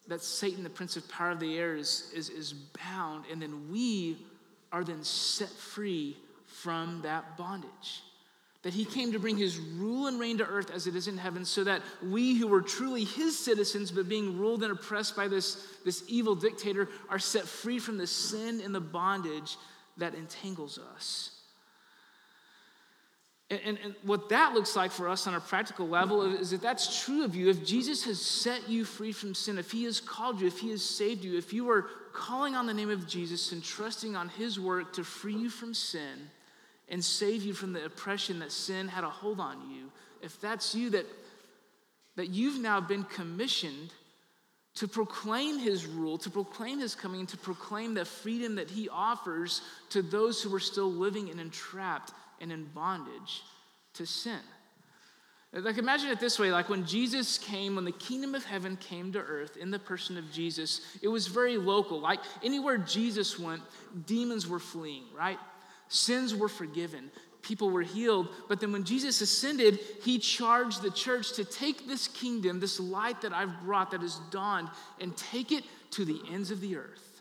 that 0.07 0.21
Satan, 0.21 0.63
the 0.63 0.69
prince 0.69 0.97
of 0.97 1.07
power 1.07 1.31
of 1.31 1.39
the 1.39 1.57
air, 1.57 1.75
is, 1.75 2.11
is, 2.13 2.29
is 2.29 2.53
bound, 2.53 3.25
and 3.31 3.41
then 3.41 3.71
we 3.71 4.17
are 4.71 4.83
then 4.83 5.03
set 5.03 5.49
free 5.49 6.17
from 6.45 7.01
that 7.03 7.37
bondage 7.37 8.03
that 8.63 8.73
he 8.73 8.85
came 8.85 9.11
to 9.11 9.19
bring 9.19 9.37
his 9.37 9.57
rule 9.57 10.07
and 10.07 10.17
reign 10.17 10.37
to 10.37 10.45
earth 10.45 10.71
as 10.71 10.87
it 10.87 10.95
is 10.95 11.09
in 11.09 11.17
heaven, 11.17 11.43
so 11.43 11.65
that 11.65 11.81
we 12.01 12.35
who 12.35 12.47
were 12.47 12.61
truly 12.61 13.03
his 13.03 13.37
citizens, 13.37 13.91
but 13.91 14.07
being 14.07 14.37
ruled 14.37 14.63
and 14.63 14.71
oppressed 14.71 15.17
by 15.17 15.27
this, 15.27 15.67
this 15.83 16.03
evil 16.07 16.33
dictator, 16.33 16.87
are 17.09 17.19
set 17.19 17.43
free 17.43 17.77
from 17.77 17.97
the 17.97 18.07
sin 18.07 18.61
and 18.61 18.73
the 18.73 18.79
bondage 18.79 19.57
that 19.97 20.15
entangles 20.15 20.79
us. 20.95 21.32
And, 23.65 23.77
and, 23.83 23.95
what 24.03 24.29
that 24.29 24.53
looks 24.53 24.75
like 24.75 24.91
for 24.91 25.09
us 25.09 25.27
on 25.27 25.33
a 25.33 25.39
practical 25.39 25.87
level 25.87 26.21
is 26.23 26.51
that 26.51 26.61
that's 26.61 27.03
true 27.03 27.23
of 27.23 27.35
you. 27.35 27.49
If 27.49 27.65
Jesus 27.65 28.03
has 28.05 28.21
set 28.21 28.69
you 28.69 28.85
free 28.85 29.11
from 29.11 29.35
sin, 29.35 29.57
if 29.57 29.71
he 29.71 29.83
has 29.83 29.99
called 29.99 30.39
you, 30.41 30.47
if 30.47 30.59
he 30.59 30.69
has 30.71 30.83
saved 30.83 31.23
you, 31.23 31.37
if 31.37 31.53
you 31.53 31.69
are 31.69 31.87
calling 32.13 32.55
on 32.55 32.67
the 32.67 32.73
name 32.73 32.89
of 32.89 33.07
Jesus 33.07 33.51
and 33.51 33.63
trusting 33.63 34.15
on 34.15 34.29
his 34.29 34.59
work 34.59 34.93
to 34.93 35.03
free 35.03 35.35
you 35.35 35.49
from 35.49 35.73
sin, 35.73 36.29
and 36.89 37.03
save 37.03 37.43
you 37.43 37.53
from 37.53 37.73
the 37.73 37.83
oppression 37.85 38.39
that 38.39 38.51
sin 38.51 38.87
had 38.87 39.03
a 39.03 39.09
hold 39.09 39.39
on 39.39 39.69
you, 39.71 39.91
if 40.21 40.39
that's 40.39 40.75
you, 40.75 40.89
that, 40.91 41.05
that 42.15 42.29
you've 42.29 42.61
now 42.61 42.79
been 42.79 43.03
commissioned 43.03 43.91
to 44.75 44.87
proclaim 44.87 45.59
his 45.59 45.85
rule, 45.85 46.17
to 46.17 46.29
proclaim 46.29 46.79
his 46.79 46.95
coming, 46.95 47.25
to 47.27 47.37
proclaim 47.37 47.93
the 47.93 48.05
freedom 48.05 48.55
that 48.55 48.69
he 48.69 48.89
offers 48.89 49.61
to 49.89 50.01
those 50.01 50.41
who 50.41 50.53
are 50.53 50.59
still 50.59 50.91
living 50.91 51.29
and 51.29 51.39
entrapped 51.39 52.11
and 52.43 52.51
in 52.51 52.65
bondage 52.65 53.41
to 53.95 54.05
sin. 54.05 54.39
Like, 55.53 55.77
imagine 55.77 56.09
it 56.09 56.19
this 56.19 56.39
way 56.39 56.51
like 56.51 56.67
when 56.69 56.85
Jesus 56.85 57.37
came, 57.37 57.75
when 57.75 57.85
the 57.85 57.91
kingdom 57.91 58.35
of 58.35 58.43
heaven 58.43 58.75
came 58.75 59.13
to 59.13 59.19
earth 59.19 59.55
in 59.55 59.71
the 59.71 59.79
person 59.79 60.17
of 60.17 60.31
Jesus, 60.31 60.81
it 61.01 61.07
was 61.07 61.27
very 61.27 61.57
local. 61.57 61.99
Like 61.99 62.19
anywhere 62.43 62.77
Jesus 62.77 63.39
went, 63.39 63.61
demons 64.05 64.47
were 64.47 64.59
fleeing, 64.59 65.03
right? 65.15 65.39
Sins 65.87 66.33
were 66.33 66.49
forgiven, 66.49 67.11
people 67.43 67.69
were 67.69 67.83
healed. 67.83 68.29
But 68.49 68.59
then 68.59 68.71
when 68.71 68.83
Jesus 68.83 69.21
ascended, 69.21 69.79
he 70.01 70.17
charged 70.17 70.81
the 70.81 70.89
church 70.91 71.33
to 71.33 71.45
take 71.45 71.87
this 71.87 72.07
kingdom, 72.07 72.59
this 72.59 72.79
light 72.79 73.21
that 73.21 73.31
I've 73.31 73.61
brought 73.61 73.91
that 73.91 74.01
has 74.01 74.19
dawned, 74.31 74.69
and 74.99 75.15
take 75.15 75.51
it 75.51 75.63
to 75.91 76.03
the 76.03 76.19
ends 76.31 76.49
of 76.49 76.61
the 76.61 76.75
earth. 76.77 77.12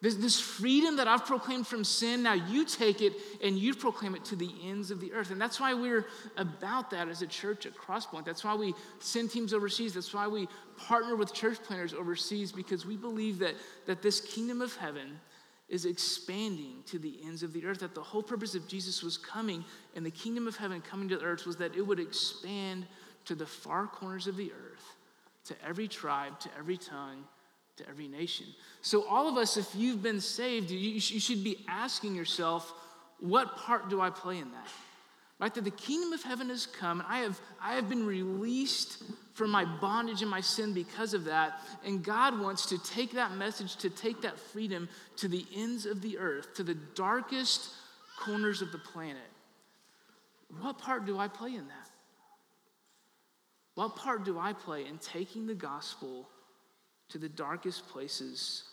This, 0.00 0.14
this 0.14 0.38
freedom 0.38 0.96
that 0.96 1.08
I've 1.08 1.26
proclaimed 1.26 1.66
from 1.66 1.82
sin, 1.82 2.22
now 2.22 2.34
you 2.34 2.64
take 2.64 3.02
it 3.02 3.14
and 3.42 3.58
you 3.58 3.74
proclaim 3.74 4.14
it 4.14 4.24
to 4.26 4.36
the 4.36 4.50
ends 4.64 4.92
of 4.92 5.00
the 5.00 5.12
earth. 5.12 5.32
And 5.32 5.40
that's 5.40 5.58
why 5.58 5.74
we're 5.74 6.06
about 6.36 6.90
that 6.90 7.08
as 7.08 7.20
a 7.22 7.26
church 7.26 7.66
at 7.66 7.74
Crosspoint. 7.74 8.24
That's 8.24 8.44
why 8.44 8.54
we 8.54 8.74
send 9.00 9.32
teams 9.32 9.52
overseas. 9.52 9.94
That's 9.94 10.14
why 10.14 10.28
we 10.28 10.46
partner 10.76 11.16
with 11.16 11.34
church 11.34 11.60
planners 11.64 11.94
overseas, 11.94 12.52
because 12.52 12.86
we 12.86 12.96
believe 12.96 13.40
that, 13.40 13.54
that 13.86 14.00
this 14.00 14.20
kingdom 14.20 14.62
of 14.62 14.76
heaven 14.76 15.18
is 15.68 15.84
expanding 15.84 16.76
to 16.86 17.00
the 17.00 17.18
ends 17.24 17.42
of 17.42 17.52
the 17.52 17.66
earth. 17.66 17.80
That 17.80 17.96
the 17.96 18.00
whole 18.00 18.22
purpose 18.22 18.54
of 18.54 18.68
Jesus 18.68 19.02
was 19.02 19.18
coming 19.18 19.64
and 19.96 20.06
the 20.06 20.12
kingdom 20.12 20.46
of 20.46 20.56
heaven 20.56 20.80
coming 20.80 21.08
to 21.08 21.16
the 21.16 21.24
earth 21.24 21.44
was 21.44 21.56
that 21.56 21.74
it 21.74 21.82
would 21.82 21.98
expand 21.98 22.86
to 23.24 23.34
the 23.34 23.46
far 23.46 23.88
corners 23.88 24.28
of 24.28 24.36
the 24.36 24.52
earth, 24.52 24.94
to 25.46 25.56
every 25.66 25.88
tribe, 25.88 26.38
to 26.38 26.48
every 26.56 26.76
tongue 26.76 27.24
to 27.78 27.88
every 27.88 28.08
nation. 28.08 28.46
So, 28.82 29.04
all 29.08 29.28
of 29.28 29.36
us, 29.36 29.56
if 29.56 29.74
you've 29.74 30.02
been 30.02 30.20
saved, 30.20 30.70
you, 30.70 30.78
you 30.78 31.00
should 31.00 31.42
be 31.42 31.64
asking 31.68 32.14
yourself, 32.14 32.72
what 33.20 33.56
part 33.56 33.88
do 33.88 34.00
I 34.00 34.10
play 34.10 34.38
in 34.38 34.50
that? 34.52 34.68
Right? 35.40 35.54
That 35.54 35.64
the 35.64 35.70
kingdom 35.70 36.12
of 36.12 36.22
heaven 36.22 36.48
has 36.48 36.66
come, 36.66 37.00
and 37.00 37.08
I 37.08 37.18
have, 37.20 37.40
I 37.62 37.74
have 37.74 37.88
been 37.88 38.04
released 38.04 39.02
from 39.34 39.50
my 39.50 39.64
bondage 39.64 40.20
and 40.20 40.30
my 40.30 40.40
sin 40.40 40.74
because 40.74 41.14
of 41.14 41.24
that. 41.24 41.60
And 41.84 42.04
God 42.04 42.40
wants 42.40 42.66
to 42.66 42.78
take 42.78 43.12
that 43.12 43.32
message, 43.36 43.76
to 43.76 43.90
take 43.90 44.20
that 44.22 44.38
freedom 44.38 44.88
to 45.16 45.28
the 45.28 45.46
ends 45.54 45.86
of 45.86 46.02
the 46.02 46.18
earth, 46.18 46.54
to 46.54 46.64
the 46.64 46.74
darkest 46.94 47.70
corners 48.18 48.62
of 48.62 48.72
the 48.72 48.78
planet. 48.78 49.22
What 50.60 50.78
part 50.78 51.06
do 51.06 51.18
I 51.18 51.28
play 51.28 51.50
in 51.50 51.68
that? 51.68 51.90
What 53.74 53.94
part 53.94 54.24
do 54.24 54.40
I 54.40 54.54
play 54.54 54.86
in 54.86 54.98
taking 54.98 55.46
the 55.46 55.54
gospel 55.54 56.28
to 57.10 57.18
the 57.18 57.28
darkest 57.28 57.88
places 57.88 58.64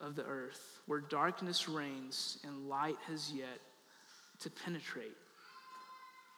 of 0.00 0.16
the 0.16 0.24
earth 0.24 0.80
where 0.86 1.00
darkness 1.00 1.68
reigns 1.68 2.38
and 2.44 2.68
light 2.68 2.96
has 3.06 3.32
yet 3.32 3.60
to 4.40 4.50
penetrate? 4.50 5.16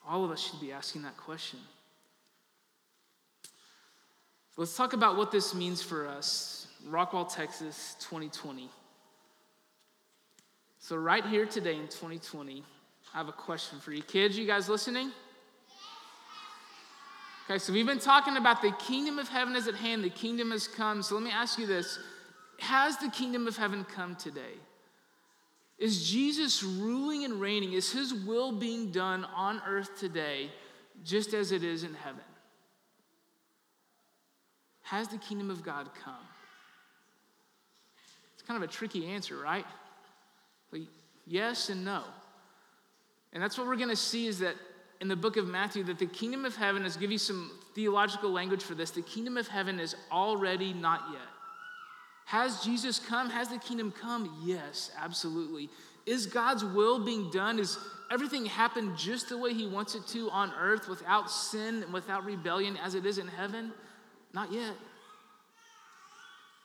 All 0.09 0.25
of 0.25 0.31
us 0.31 0.41
should 0.41 0.61
be 0.61 0.73
asking 0.73 1.03
that 1.03 1.17
question. 1.17 1.59
Let's 4.57 4.77
talk 4.77 4.93
about 4.95 5.17
what 5.17 5.31
this 5.31 5.55
means 5.55 5.83
for 5.83 6.07
us. 6.07 6.69
Rockwall, 6.89 7.33
Texas, 7.33 7.97
2020. 8.01 8.71
So, 10.79 10.97
right 10.97 11.25
here 11.27 11.45
today 11.47 11.75
in 11.75 11.89
2020, 11.89 12.63
I 13.13 13.19
have 13.19 13.29
a 13.29 13.33
question 13.33 13.81
for 13.81 13.93
you. 13.93 14.03
Kids, 14.03 14.39
you 14.39 14.47
guys 14.47 14.69
listening? 14.69 15.11
Okay, 17.49 17.61
so 17.61 17.73
we've 17.73 17.87
been 17.87 18.01
talking 18.01 18.37
about 18.37 18.61
the 18.61 18.73
kingdom 18.73 19.21
of 19.21 19.29
heaven 19.29 19.55
is 19.55 19.69
at 19.69 19.77
hand, 19.77 20.03
the 20.03 20.11
kingdom 20.11 20.51
has 20.51 20.67
come. 20.67 21.01
So 21.01 21.15
let 21.15 21.23
me 21.23 21.31
ask 21.31 21.61
you 21.61 21.67
this 21.67 22.01
Has 22.59 22.97
the 22.97 23.09
kingdom 23.09 23.47
of 23.47 23.57
heaven 23.57 23.85
come 23.85 24.17
today? 24.17 24.55
Is 25.79 26.11
Jesus 26.11 26.65
ruling 26.65 27.25
and 27.25 27.41
reigning? 27.41 27.75
Is 27.75 27.93
his 27.93 28.13
will 28.13 28.51
being 28.51 28.91
done 28.91 29.25
on 29.27 29.63
earth 29.65 29.97
today 29.97 30.51
just 31.05 31.35
as 31.35 31.53
it 31.53 31.63
is 31.63 31.85
in 31.85 31.95
heaven? 31.95 32.25
Has 34.83 35.07
the 35.07 35.19
kingdom 35.19 35.49
of 35.49 35.63
God 35.63 35.91
come? 36.03 36.15
It's 38.35 38.43
kind 38.43 38.61
of 38.61 38.69
a 38.69 38.73
tricky 38.73 39.07
answer, 39.07 39.37
right? 39.37 39.67
Like, 40.73 40.83
yes 41.27 41.69
and 41.69 41.85
no. 41.85 42.03
And 43.33 43.41
that's 43.41 43.57
what 43.57 43.69
we're 43.69 43.77
going 43.77 43.91
to 43.91 43.97
see 43.97 44.27
is 44.27 44.41
that 44.41 44.57
in 45.01 45.09
the 45.09 45.17
book 45.17 45.37
of 45.37 45.47
Matthew 45.47 45.85
that 45.85 45.99
the 45.99 46.07
kingdom 46.07 46.45
of 46.45 46.57
heaven, 46.57 46.85
is 46.85 46.97
give 46.97 47.11
you 47.11 47.19
some 47.19 47.51
theological 47.75 48.31
language 48.31 48.63
for 48.63 48.75
this, 48.75 48.91
the 48.91 49.03
kingdom 49.03 49.37
of 49.37 49.49
heaven 49.49 49.79
is 49.79 49.95
already 50.11 50.73
not 50.73 51.03
yet. 51.13 51.21
Has 52.27 52.65
Jesus 52.65 52.99
come? 52.99 53.31
Has 53.31 53.49
the 53.49 53.59
kingdom 53.59 53.93
come? 53.93 54.43
Yes, 54.45 54.91
absolutely. 54.99 55.69
Is 56.07 56.27
God's 56.27 56.65
will 56.65 57.05
being 57.05 57.31
done? 57.31 57.59
Is 57.59 57.79
everything 58.11 58.47
happened 58.47 58.97
just 58.97 59.29
the 59.29 59.39
way 59.39 59.53
He 59.53 59.67
wants 59.67 59.95
it 59.95 60.07
to 60.09 60.31
on 60.31 60.53
earth 60.59 60.89
without 60.89 61.31
sin 61.31 61.83
and 61.83 61.93
without 61.93 62.25
rebellion 62.25 62.77
as 62.79 62.95
it 62.95 63.07
is 63.07 63.19
in 63.19 63.29
heaven? 63.29 63.73
Not 64.33 64.53
yet. 64.53 64.75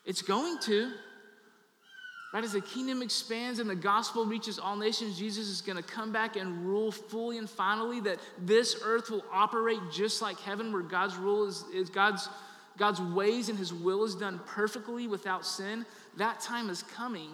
It's 0.06 0.22
going 0.22 0.58
to. 0.62 0.91
Right, 2.34 2.46
as 2.46 2.54
the 2.54 2.62
kingdom 2.62 3.02
expands 3.02 3.60
and 3.60 3.70
the 3.70 3.76
gospel 3.76 4.26
reaches 4.26 4.58
all 4.58 4.78
nations, 4.78 5.20
Jesus 5.20 5.50
is 5.50 5.60
going 5.60 5.76
to 5.76 5.84
come 5.84 6.13
back 6.13 6.38
and 6.38 6.65
rule 6.65 6.89
fully 6.89 7.38
and 7.38 7.50
finally. 7.50 8.00
That 8.00 8.20
this 8.39 8.78
earth 8.86 9.10
will 9.10 9.26
operate 9.34 9.80
just 9.91 10.22
like 10.22 10.39
heaven, 10.39 10.72
where 10.72 10.82
God's 10.82 11.17
rule 11.17 11.46
is, 11.46 11.65
is 11.74 11.89
God's, 11.89 12.30
God's 12.78 13.02
ways 13.02 13.50
and 13.50 13.58
his 13.58 13.74
will 13.74 14.06
is 14.06 14.15
done 14.15 14.39
perfectly 14.46 15.08
without 15.08 15.46
sin. 15.46 15.86
That 16.15 16.39
time 16.39 16.70
is 16.70 16.84
coming, 16.84 17.32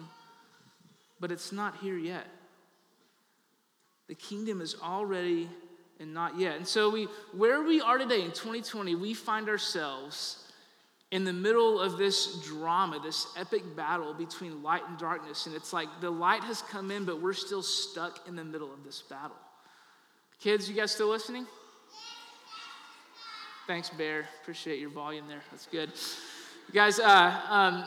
but 1.20 1.30
it's 1.30 1.52
not 1.52 1.76
here 1.76 1.96
yet. 1.96 2.26
The 4.08 4.16
kingdom 4.16 4.60
is 4.60 4.74
already 4.82 5.48
and 6.00 6.12
not 6.12 6.40
yet. 6.40 6.56
And 6.56 6.66
so 6.66 6.90
we 6.90 7.04
where 7.32 7.62
we 7.62 7.80
are 7.80 7.98
today 7.98 8.22
in 8.22 8.32
2020, 8.32 8.96
we 8.96 9.14
find 9.14 9.48
ourselves 9.48 10.44
in 11.10 11.24
the 11.24 11.32
middle 11.32 11.80
of 11.80 11.96
this 11.96 12.44
drama, 12.44 13.00
this 13.02 13.26
epic 13.36 13.62
battle 13.74 14.12
between 14.12 14.62
light 14.62 14.82
and 14.88 14.98
darkness. 14.98 15.46
And 15.46 15.54
it's 15.54 15.72
like 15.72 15.88
the 16.00 16.10
light 16.10 16.42
has 16.44 16.60
come 16.62 16.90
in, 16.90 17.04
but 17.04 17.22
we're 17.22 17.32
still 17.32 17.62
stuck 17.62 18.28
in 18.28 18.36
the 18.36 18.44
middle 18.44 18.72
of 18.72 18.84
this 18.84 19.02
battle. 19.02 19.36
Kids, 20.40 20.68
you 20.68 20.76
guys 20.76 20.92
still 20.92 21.08
listening? 21.08 21.46
Thanks, 23.66 23.90
Bear. 23.90 24.26
Appreciate 24.42 24.80
your 24.80 24.90
volume 24.90 25.26
there. 25.28 25.42
That's 25.50 25.66
good. 25.66 25.90
You 26.68 26.74
guys, 26.74 26.98
uh, 26.98 27.40
um, 27.48 27.84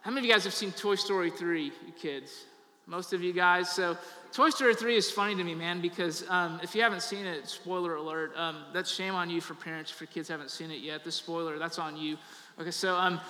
how 0.00 0.10
many 0.10 0.20
of 0.20 0.24
you 0.24 0.32
guys 0.32 0.44
have 0.44 0.54
seen 0.54 0.72
Toy 0.72 0.94
Story 0.94 1.30
3, 1.30 1.64
you 1.64 1.72
kids? 2.00 2.46
Most 2.86 3.12
of 3.12 3.22
you 3.22 3.32
guys. 3.32 3.70
So, 3.70 3.96
Toy 4.32 4.50
Story 4.50 4.74
3 4.74 4.96
is 4.96 5.10
funny 5.10 5.36
to 5.36 5.44
me, 5.44 5.54
man, 5.54 5.80
because 5.80 6.24
um, 6.28 6.58
if 6.62 6.74
you 6.74 6.82
haven't 6.82 7.02
seen 7.02 7.26
it, 7.26 7.46
spoiler 7.46 7.94
alert, 7.96 8.32
um, 8.36 8.64
that's 8.72 8.90
shame 8.90 9.14
on 9.14 9.30
you 9.30 9.40
for 9.40 9.54
parents, 9.54 9.90
for 9.90 10.06
kids 10.06 10.28
haven't 10.28 10.50
seen 10.50 10.70
it 10.70 10.80
yet. 10.80 11.04
The 11.04 11.12
spoiler, 11.12 11.58
that's 11.58 11.78
on 11.78 11.96
you. 11.96 12.16
Okay, 12.62 12.70
so 12.70 12.94
um, 12.94 13.20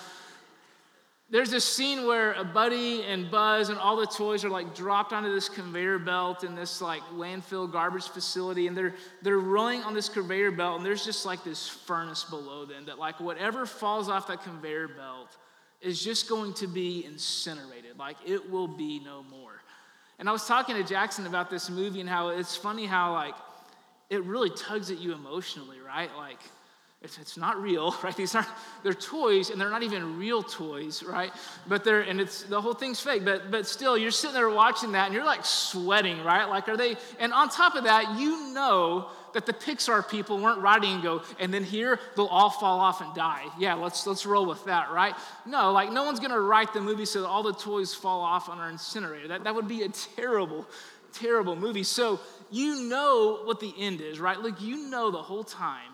there's 1.30 1.48
this 1.48 1.64
scene 1.64 2.06
where 2.06 2.34
a 2.34 2.44
Woody 2.54 3.02
and 3.04 3.30
Buzz 3.30 3.70
and 3.70 3.78
all 3.78 3.96
the 3.96 4.04
toys 4.06 4.44
are 4.44 4.50
like 4.50 4.74
dropped 4.74 5.14
onto 5.14 5.32
this 5.32 5.48
conveyor 5.48 6.00
belt 6.00 6.44
in 6.44 6.54
this 6.54 6.82
like 6.82 7.00
landfill 7.14 7.72
garbage 7.72 8.08
facility, 8.08 8.66
and 8.66 8.76
they're 8.76 8.92
they're 9.22 9.38
rolling 9.38 9.82
on 9.84 9.94
this 9.94 10.10
conveyor 10.10 10.50
belt, 10.50 10.76
and 10.76 10.84
there's 10.84 11.02
just 11.02 11.24
like 11.24 11.42
this 11.44 11.66
furnace 11.66 12.24
below 12.24 12.66
them 12.66 12.84
that 12.84 12.98
like 12.98 13.20
whatever 13.20 13.64
falls 13.64 14.10
off 14.10 14.26
that 14.26 14.42
conveyor 14.42 14.88
belt 14.88 15.34
is 15.80 16.04
just 16.04 16.28
going 16.28 16.52
to 16.52 16.66
be 16.66 17.06
incinerated, 17.06 17.98
like 17.98 18.18
it 18.26 18.50
will 18.50 18.68
be 18.68 19.00
no 19.02 19.24
more. 19.30 19.62
And 20.18 20.28
I 20.28 20.32
was 20.32 20.46
talking 20.46 20.76
to 20.76 20.84
Jackson 20.84 21.26
about 21.26 21.48
this 21.48 21.70
movie 21.70 22.00
and 22.00 22.08
how 22.08 22.28
it's 22.28 22.54
funny 22.54 22.84
how 22.84 23.14
like 23.14 23.34
it 24.10 24.22
really 24.24 24.50
tugs 24.50 24.90
at 24.90 24.98
you 24.98 25.14
emotionally, 25.14 25.80
right? 25.80 26.14
Like 26.18 26.40
it's, 27.02 27.18
it's 27.18 27.36
not 27.36 27.60
real, 27.60 27.94
right? 28.02 28.16
These 28.16 28.34
aren't, 28.34 28.48
they're 28.82 28.94
toys 28.94 29.50
and 29.50 29.60
they're 29.60 29.70
not 29.70 29.82
even 29.82 30.18
real 30.18 30.42
toys, 30.42 31.02
right? 31.02 31.32
But 31.66 31.84
they're, 31.84 32.02
and 32.02 32.20
it's, 32.20 32.44
the 32.44 32.60
whole 32.60 32.74
thing's 32.74 33.00
fake. 33.00 33.24
But, 33.24 33.50
but 33.50 33.66
still, 33.66 33.98
you're 33.98 34.10
sitting 34.10 34.34
there 34.34 34.50
watching 34.50 34.92
that 34.92 35.06
and 35.06 35.14
you're 35.14 35.24
like 35.24 35.44
sweating, 35.44 36.22
right? 36.22 36.44
Like, 36.44 36.68
are 36.68 36.76
they, 36.76 36.96
and 37.18 37.32
on 37.32 37.48
top 37.48 37.74
of 37.74 37.84
that, 37.84 38.18
you 38.18 38.52
know 38.52 39.08
that 39.34 39.46
the 39.46 39.52
Pixar 39.52 40.06
people 40.08 40.38
weren't 40.38 40.60
writing 40.60 40.92
and 40.92 41.02
go, 41.02 41.22
and 41.40 41.52
then 41.52 41.64
here 41.64 41.98
they'll 42.16 42.26
all 42.26 42.50
fall 42.50 42.78
off 42.78 43.00
and 43.00 43.14
die. 43.14 43.46
Yeah, 43.58 43.74
let's, 43.74 44.06
let's 44.06 44.26
roll 44.26 44.44
with 44.44 44.62
that, 44.66 44.90
right? 44.90 45.14
No, 45.46 45.72
like 45.72 45.90
no 45.90 46.04
one's 46.04 46.20
gonna 46.20 46.38
write 46.38 46.74
the 46.74 46.82
movie 46.82 47.06
so 47.06 47.22
that 47.22 47.28
all 47.28 47.42
the 47.42 47.54
toys 47.54 47.94
fall 47.94 48.20
off 48.20 48.50
and 48.50 48.60
are 48.60 48.68
incinerated. 48.68 49.30
That, 49.30 49.44
that 49.44 49.54
would 49.54 49.68
be 49.68 49.82
a 49.82 49.88
terrible, 49.88 50.66
terrible 51.14 51.56
movie. 51.56 51.82
So 51.82 52.20
you 52.50 52.82
know 52.90 53.40
what 53.44 53.58
the 53.58 53.72
end 53.78 54.02
is, 54.02 54.20
right? 54.20 54.38
Look, 54.38 54.60
you 54.60 54.90
know 54.90 55.10
the 55.10 55.22
whole 55.22 55.44
time 55.44 55.92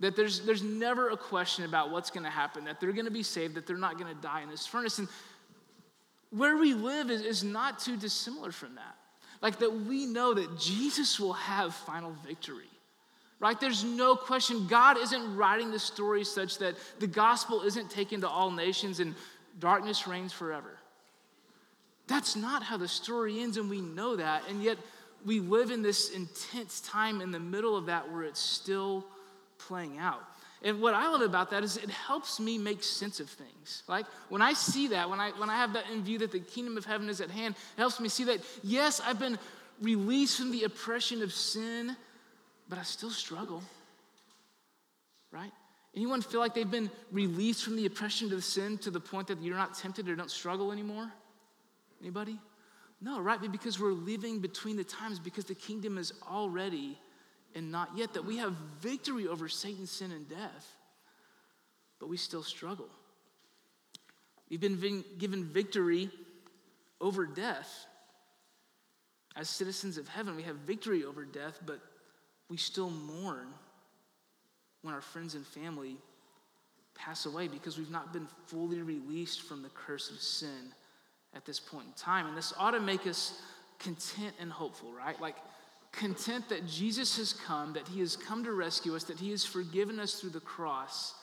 that 0.00 0.16
there's, 0.16 0.40
there's 0.40 0.62
never 0.62 1.10
a 1.10 1.16
question 1.16 1.64
about 1.64 1.90
what's 1.90 2.10
going 2.10 2.24
to 2.24 2.30
happen, 2.30 2.64
that 2.64 2.80
they're 2.80 2.92
going 2.92 3.04
to 3.04 3.10
be 3.10 3.22
saved, 3.22 3.54
that 3.54 3.66
they're 3.66 3.76
not 3.76 3.98
going 3.98 4.14
to 4.14 4.20
die 4.22 4.42
in 4.42 4.50
this 4.50 4.66
furnace. 4.66 4.98
And 4.98 5.08
where 6.30 6.56
we 6.56 6.74
live 6.74 7.10
is, 7.10 7.22
is 7.22 7.44
not 7.44 7.78
too 7.78 7.96
dissimilar 7.96 8.50
from 8.50 8.74
that. 8.76 8.96
Like 9.42 9.58
that 9.58 9.70
we 9.70 10.06
know 10.06 10.34
that 10.34 10.58
Jesus 10.58 11.20
will 11.20 11.34
have 11.34 11.74
final 11.74 12.12
victory. 12.26 12.64
Right? 13.38 13.58
There's 13.58 13.84
no 13.84 14.16
question. 14.16 14.66
God 14.66 14.98
isn't 14.98 15.36
writing 15.36 15.70
the 15.70 15.78
story 15.78 16.24
such 16.24 16.58
that 16.58 16.74
the 16.98 17.06
gospel 17.06 17.62
isn't 17.62 17.90
taken 17.90 18.20
to 18.20 18.28
all 18.28 18.50
nations 18.50 19.00
and 19.00 19.14
darkness 19.58 20.06
reigns 20.06 20.32
forever. 20.32 20.78
That's 22.06 22.36
not 22.36 22.62
how 22.62 22.76
the 22.76 22.88
story 22.88 23.40
ends, 23.40 23.56
and 23.56 23.70
we 23.70 23.80
know 23.80 24.16
that. 24.16 24.42
And 24.48 24.62
yet, 24.62 24.76
we 25.24 25.40
live 25.40 25.70
in 25.70 25.80
this 25.80 26.10
intense 26.10 26.80
time 26.80 27.20
in 27.20 27.30
the 27.30 27.40
middle 27.40 27.76
of 27.76 27.86
that 27.86 28.10
where 28.10 28.24
it's 28.24 28.40
still 28.40 29.06
playing 29.68 29.98
out. 29.98 30.22
And 30.62 30.80
what 30.80 30.92
I 30.92 31.08
love 31.08 31.22
about 31.22 31.50
that 31.50 31.64
is 31.64 31.78
it 31.78 31.88
helps 31.88 32.38
me 32.38 32.58
make 32.58 32.82
sense 32.82 33.18
of 33.18 33.30
things. 33.30 33.82
Like 33.88 34.06
when 34.28 34.42
I 34.42 34.52
see 34.52 34.88
that, 34.88 35.08
when 35.08 35.18
I 35.18 35.30
when 35.30 35.48
I 35.48 35.56
have 35.56 35.72
that 35.72 35.84
in 35.90 36.02
view 36.02 36.18
that 36.18 36.32
the 36.32 36.40
kingdom 36.40 36.76
of 36.76 36.84
heaven 36.84 37.08
is 37.08 37.20
at 37.20 37.30
hand, 37.30 37.54
it 37.76 37.80
helps 37.80 37.98
me 37.98 38.08
see 38.08 38.24
that 38.24 38.40
yes, 38.62 39.00
I've 39.04 39.18
been 39.18 39.38
released 39.80 40.38
from 40.38 40.50
the 40.50 40.64
oppression 40.64 41.22
of 41.22 41.32
sin, 41.32 41.96
but 42.68 42.78
I 42.78 42.82
still 42.82 43.10
struggle. 43.10 43.62
Right? 45.32 45.52
Anyone 45.94 46.22
feel 46.22 46.40
like 46.40 46.54
they've 46.54 46.70
been 46.70 46.90
released 47.10 47.64
from 47.64 47.76
the 47.76 47.86
oppression 47.86 48.32
of 48.32 48.44
sin 48.44 48.78
to 48.78 48.90
the 48.90 49.00
point 49.00 49.28
that 49.28 49.40
you're 49.40 49.56
not 49.56 49.74
tempted 49.74 50.08
or 50.08 50.14
don't 50.14 50.30
struggle 50.30 50.72
anymore? 50.72 51.10
Anybody? 52.00 52.38
No, 53.00 53.20
right? 53.20 53.40
Because 53.50 53.80
we're 53.80 53.92
living 53.92 54.40
between 54.40 54.76
the 54.76 54.84
times, 54.84 55.18
because 55.18 55.46
the 55.46 55.54
kingdom 55.54 55.98
is 55.98 56.12
already 56.30 56.98
and 57.54 57.70
not 57.70 57.90
yet, 57.96 58.14
that 58.14 58.24
we 58.24 58.38
have 58.38 58.52
victory 58.80 59.26
over 59.26 59.48
Satan, 59.48 59.86
sin, 59.86 60.12
and 60.12 60.28
death, 60.28 60.76
but 61.98 62.08
we 62.08 62.16
still 62.16 62.42
struggle. 62.42 62.88
We've 64.48 64.60
been 64.60 65.04
given 65.18 65.44
victory 65.44 66.10
over 67.00 67.26
death. 67.26 67.86
As 69.36 69.48
citizens 69.48 69.96
of 69.96 70.08
heaven, 70.08 70.34
we 70.36 70.42
have 70.42 70.56
victory 70.56 71.04
over 71.04 71.24
death, 71.24 71.60
but 71.64 71.80
we 72.48 72.56
still 72.56 72.90
mourn 72.90 73.46
when 74.82 74.92
our 74.92 75.00
friends 75.00 75.34
and 75.34 75.46
family 75.46 75.96
pass 76.94 77.26
away 77.26 77.48
because 77.48 77.78
we've 77.78 77.90
not 77.90 78.12
been 78.12 78.26
fully 78.46 78.82
released 78.82 79.42
from 79.42 79.62
the 79.62 79.68
curse 79.70 80.10
of 80.10 80.20
sin 80.20 80.72
at 81.34 81.44
this 81.44 81.60
point 81.60 81.86
in 81.86 81.92
time. 81.92 82.26
And 82.26 82.36
this 82.36 82.52
ought 82.58 82.72
to 82.72 82.80
make 82.80 83.06
us 83.06 83.40
content 83.78 84.34
and 84.40 84.50
hopeful, 84.50 84.92
right? 84.92 85.18
Like, 85.20 85.36
content 85.92 86.48
that 86.48 86.66
Jesus 86.66 87.16
has 87.16 87.32
come, 87.32 87.72
that 87.72 87.88
he 87.88 88.00
has 88.00 88.16
come 88.16 88.44
to 88.44 88.52
rescue 88.52 88.94
us, 88.94 89.04
that 89.04 89.18
he 89.18 89.30
has 89.30 89.44
forgiven 89.44 89.98
us 89.98 90.14
through 90.14 90.30
the 90.30 90.40
cross, 90.40 91.14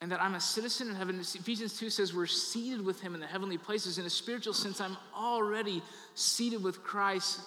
and 0.00 0.12
that 0.12 0.20
I'm 0.20 0.34
a 0.34 0.40
citizen 0.40 0.90
in 0.90 0.94
heaven. 0.94 1.18
Ephesians 1.18 1.78
2 1.78 1.88
says 1.88 2.14
we're 2.14 2.26
seated 2.26 2.84
with 2.84 3.00
him 3.00 3.14
in 3.14 3.20
the 3.20 3.26
heavenly 3.26 3.56
places. 3.56 3.98
In 3.98 4.04
a 4.04 4.10
spiritual 4.10 4.52
sense, 4.52 4.80
I'm 4.80 4.96
already 5.16 5.82
seated 6.14 6.62
with 6.62 6.82
Christ, 6.82 7.40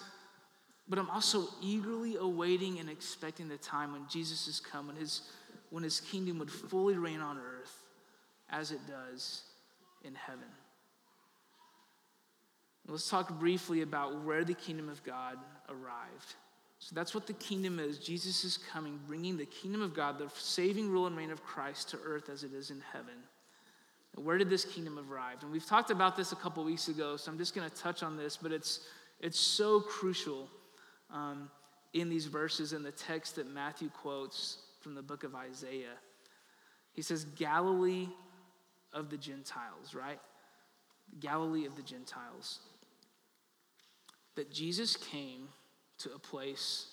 but 0.88 0.98
I'm 0.98 1.10
also 1.12 1.48
eagerly 1.62 2.16
awaiting 2.16 2.80
and 2.80 2.90
expecting 2.90 3.48
the 3.48 3.58
time 3.58 3.94
when 3.94 4.08
Jesus 4.10 4.48
has 4.48 4.60
come, 4.60 4.88
when 4.88 4.96
his, 4.96 5.22
when 5.70 5.84
his 5.84 6.00
kingdom 6.00 6.40
would 6.40 6.50
fully 6.50 6.96
reign 6.96 7.22
on 7.22 7.38
earth 7.38 7.84
as 8.50 8.72
it 8.72 8.80
does 8.88 9.44
in 10.04 10.16
heaven. 10.16 10.48
Let's 12.89 13.08
talk 13.08 13.39
briefly 13.39 13.84
about 13.84 14.23
where 14.23 14.43
the 14.43 14.56
kingdom 14.56 14.89
of 14.89 15.04
God 15.04 15.38
arrived. 15.69 16.36
So 16.80 16.95
that's 16.95 17.13
what 17.13 17.28
the 17.28 17.34
kingdom 17.34 17.78
is. 17.78 17.99
Jesus 17.99 18.43
is 18.43 18.58
coming, 18.58 18.99
bringing 19.06 19.38
the 19.38 19.45
kingdom 19.45 19.82
of 19.82 19.93
God, 19.93 20.17
the 20.17 20.30
saving 20.36 20.89
rule 20.89 21.06
and 21.06 21.15
reign 21.15 21.30
of 21.30 21.43
Christ 21.43 21.89
to 21.89 21.99
earth 22.04 22.30
as 22.30 22.43
it 22.43 22.54
is 22.54 22.71
in 22.71 22.82
heaven. 22.91 23.15
where 24.15 24.38
did 24.38 24.49
this 24.49 24.65
kingdom 24.65 24.97
arrive? 24.97 25.43
And 25.43 25.52
we've 25.52 25.65
talked 25.65 25.91
about 25.91 26.17
this 26.17 26.32
a 26.32 26.36
couple 26.36 26.63
weeks 26.63 26.88
ago, 26.88 27.15
so 27.15 27.32
I'm 27.32 27.38
just 27.38 27.54
going 27.54 27.69
to 27.69 27.75
touch 27.75 28.02
on 28.02 28.17
this, 28.17 28.38
but 28.38 28.52
it's, 28.52 28.82
it's 29.19 29.39
so 29.39 29.80
crucial 29.82 30.49
um, 31.13 31.49
in 31.93 32.10
these 32.10 32.25
verses 32.25 32.73
in 32.73 32.82
the 32.82 32.91
text 32.91 33.36
that 33.36 33.47
Matthew 33.47 33.89
quotes 33.89 34.58
from 34.82 34.95
the 34.95 35.02
book 35.02 35.23
of 35.23 35.36
Isaiah. 35.36 35.95
He 36.93 37.02
says, 37.02 37.23
Galilee 37.23 38.08
of 38.93 39.10
the 39.10 39.17
Gentiles, 39.17 39.93
right? 39.93 40.19
Galilee 41.19 41.65
of 41.65 41.75
the 41.75 41.84
Gentiles 41.84 42.60
that 44.36 44.52
Jesus 44.52 44.96
came 44.96 45.50
to 46.00 46.13
a 46.13 46.20
place 46.20 46.88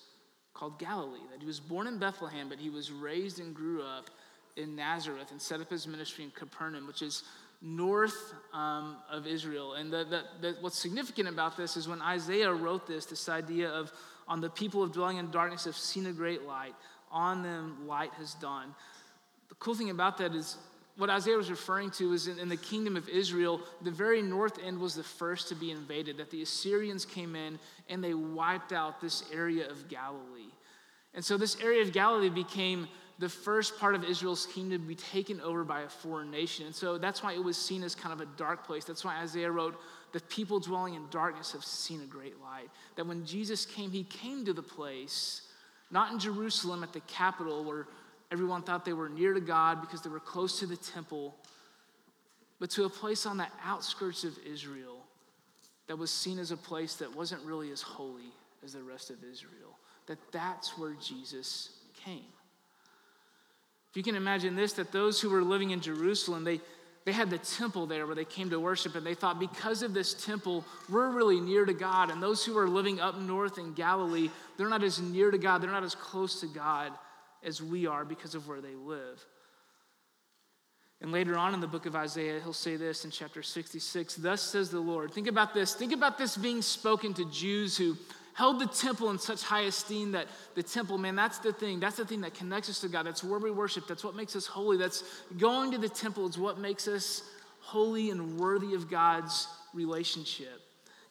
called 0.53 0.79
Galilee, 0.79 1.19
that 1.31 1.39
he 1.39 1.45
was 1.45 1.59
born 1.59 1.87
in 1.87 1.99
Bethlehem, 1.99 2.49
but 2.49 2.57
he 2.59 2.69
was 2.69 2.91
raised 2.91 3.39
and 3.39 3.53
grew 3.53 3.83
up 3.83 4.09
in 4.55 4.75
Nazareth 4.75 5.31
and 5.31 5.41
set 5.41 5.61
up 5.61 5.69
his 5.69 5.87
ministry 5.87 6.23
in 6.23 6.31
Capernaum, 6.31 6.87
which 6.87 7.01
is 7.01 7.23
north 7.61 8.33
um, 8.53 8.97
of 9.09 9.27
Israel. 9.27 9.73
And 9.73 9.91
the, 9.91 10.03
the, 10.03 10.23
the, 10.41 10.57
what's 10.61 10.79
significant 10.79 11.29
about 11.29 11.57
this 11.57 11.77
is 11.77 11.87
when 11.87 12.01
Isaiah 12.01 12.51
wrote 12.51 12.87
this, 12.87 13.05
this 13.05 13.29
idea 13.29 13.69
of 13.69 13.91
on 14.27 14.41
the 14.41 14.49
people 14.49 14.83
of 14.83 14.91
dwelling 14.91 15.17
in 15.17 15.31
darkness 15.31 15.63
have 15.65 15.77
seen 15.77 16.07
a 16.07 16.11
great 16.11 16.43
light, 16.43 16.75
on 17.11 17.43
them 17.43 17.87
light 17.87 18.11
has 18.13 18.33
dawned. 18.35 18.73
The 19.49 19.55
cool 19.55 19.75
thing 19.75 19.89
about 19.89 20.17
that 20.17 20.35
is 20.35 20.57
what 20.97 21.11
Isaiah 21.11 21.37
was 21.37 21.51
referring 21.51 21.91
to 21.91 22.13
is 22.13 22.27
in, 22.27 22.39
in, 22.39 22.49
the 22.49 22.57
kingdom 22.57 22.97
of 22.97 23.07
Israel, 23.07 23.61
the 23.83 23.91
very 23.91 24.21
north 24.21 24.57
end 24.63 24.79
was 24.79 24.95
the 24.95 25.03
first 25.03 25.47
to 25.49 25.55
be 25.55 25.69
invaded, 25.69 26.17
that 26.17 26.31
the 26.31 26.41
Assyrians 26.41 27.05
came 27.05 27.35
in 27.35 27.59
and 27.87 28.03
they 28.03 28.15
wiped 28.15 28.73
out 28.73 28.99
this 28.99 29.23
area 29.31 29.69
of 29.69 29.87
Galilee. 29.89 30.51
And 31.13 31.23
so 31.23 31.37
this 31.37 31.61
area 31.61 31.83
of 31.83 31.93
Galilee 31.93 32.29
became 32.29 32.87
the 33.19 33.29
first 33.29 33.79
part 33.79 33.95
of 33.95 34.03
Israel's 34.03 34.47
kingdom 34.47 34.81
to 34.81 34.87
be 34.87 34.95
taken 34.95 35.39
over 35.41 35.63
by 35.63 35.81
a 35.81 35.89
foreign 35.89 36.29
nation. 36.31 36.65
And 36.65 36.75
so 36.75 36.97
that's 36.97 37.23
why 37.23 37.33
it 37.33 37.43
was 37.43 37.57
seen 37.57 37.83
as 37.83 37.95
kind 37.95 38.13
of 38.13 38.21
a 38.21 38.29
dark 38.37 38.65
place. 38.65 38.83
That's 38.83 39.03
why 39.03 39.17
Isaiah 39.17 39.51
wrote, 39.51 39.79
The 40.13 40.19
people 40.21 40.59
dwelling 40.59 40.95
in 40.95 41.03
darkness 41.09 41.51
have 41.53 41.63
seen 41.63 42.01
a 42.01 42.05
great 42.05 42.39
light. 42.41 42.69
That 42.95 43.07
when 43.07 43.25
Jesus 43.25 43.65
came, 43.65 43.91
he 43.91 44.03
came 44.03 44.45
to 44.45 44.53
the 44.53 44.61
place, 44.61 45.43
not 45.89 46.11
in 46.11 46.19
Jerusalem 46.19 46.83
at 46.83 46.93
the 46.93 46.99
capital 47.01 47.63
where 47.63 47.87
Everyone 48.31 48.61
thought 48.61 48.83
they 48.83 48.93
were 48.93 49.09
near 49.09 49.33
to 49.33 49.39
God 49.39 49.81
because 49.81 50.01
they 50.01 50.09
were 50.09 50.19
close 50.19 50.59
to 50.59 50.65
the 50.65 50.75
temple, 50.75 51.35
but 52.59 52.69
to 52.71 52.85
a 52.85 52.89
place 52.89 53.25
on 53.25 53.37
the 53.37 53.47
outskirts 53.63 54.23
of 54.23 54.37
Israel 54.45 54.97
that 55.87 55.97
was 55.97 56.11
seen 56.11 56.37
as 56.37 56.51
a 56.51 56.57
place 56.57 56.95
that 56.95 57.15
wasn't 57.15 57.41
really 57.45 57.71
as 57.71 57.81
holy 57.81 58.33
as 58.63 58.73
the 58.73 58.83
rest 58.83 59.09
of 59.09 59.23
Israel. 59.23 59.77
That 60.07 60.17
that's 60.31 60.77
where 60.77 60.93
Jesus 61.01 61.69
came. 62.03 62.25
If 63.89 63.95
you 63.95 64.03
can 64.03 64.15
imagine 64.15 64.55
this, 64.55 64.73
that 64.73 64.91
those 64.91 65.21
who 65.21 65.29
were 65.29 65.41
living 65.41 65.71
in 65.71 65.79
Jerusalem, 65.79 66.43
they, 66.43 66.59
they 67.05 67.13
had 67.13 67.29
the 67.29 67.37
temple 67.37 67.85
there 67.85 68.05
where 68.05 68.15
they 68.15 68.25
came 68.25 68.49
to 68.49 68.59
worship, 68.59 68.95
and 68.95 69.05
they 69.05 69.13
thought 69.13 69.39
because 69.39 69.81
of 69.81 69.93
this 69.93 70.13
temple, 70.13 70.65
we're 70.89 71.09
really 71.09 71.39
near 71.39 71.63
to 71.63 71.73
God. 71.73 72.11
And 72.11 72.21
those 72.21 72.43
who 72.43 72.57
are 72.57 72.67
living 72.67 72.99
up 72.99 73.17
north 73.17 73.57
in 73.57 73.73
Galilee, 73.73 74.29
they're 74.57 74.67
not 74.67 74.83
as 74.83 74.99
near 74.99 75.31
to 75.31 75.37
God, 75.37 75.59
they're 75.59 75.71
not 75.71 75.85
as 75.85 75.95
close 75.95 76.41
to 76.41 76.47
God 76.47 76.91
as 77.43 77.61
we 77.61 77.87
are 77.87 78.05
because 78.05 78.35
of 78.35 78.47
where 78.47 78.61
they 78.61 78.75
live. 78.75 79.23
And 81.01 81.11
later 81.11 81.37
on 81.37 81.53
in 81.53 81.61
the 81.61 81.67
book 81.67 81.85
of 81.85 81.95
Isaiah, 81.95 82.39
he'll 82.41 82.53
say 82.53 82.75
this 82.75 83.05
in 83.05 83.11
chapter 83.11 83.43
66 83.43 84.15
Thus 84.15 84.41
says 84.41 84.69
the 84.69 84.79
Lord. 84.79 85.13
Think 85.13 85.27
about 85.27 85.53
this. 85.53 85.75
Think 85.75 85.93
about 85.93 86.17
this 86.17 86.35
being 86.35 86.61
spoken 86.61 87.13
to 87.15 87.25
Jews 87.25 87.77
who 87.77 87.95
held 88.33 88.59
the 88.59 88.67
temple 88.67 89.09
in 89.11 89.19
such 89.19 89.43
high 89.43 89.61
esteem 89.61 90.11
that 90.11 90.27
the 90.55 90.63
temple, 90.63 90.97
man, 90.97 91.15
that's 91.15 91.39
the 91.39 91.53
thing. 91.53 91.79
That's 91.79 91.97
the 91.97 92.05
thing 92.05 92.21
that 92.21 92.33
connects 92.33 92.69
us 92.69 92.79
to 92.81 92.87
God. 92.87 93.05
That's 93.05 93.23
where 93.23 93.39
we 93.39 93.51
worship. 93.51 93.87
That's 93.87 94.03
what 94.03 94.15
makes 94.15 94.35
us 94.35 94.47
holy. 94.47 94.77
That's 94.77 95.03
going 95.37 95.71
to 95.71 95.77
the 95.77 95.89
temple 95.89 96.27
is 96.27 96.37
what 96.37 96.59
makes 96.59 96.87
us 96.87 97.23
holy 97.61 98.09
and 98.09 98.39
worthy 98.39 98.73
of 98.73 98.89
God's 98.89 99.47
relationship. 99.73 100.61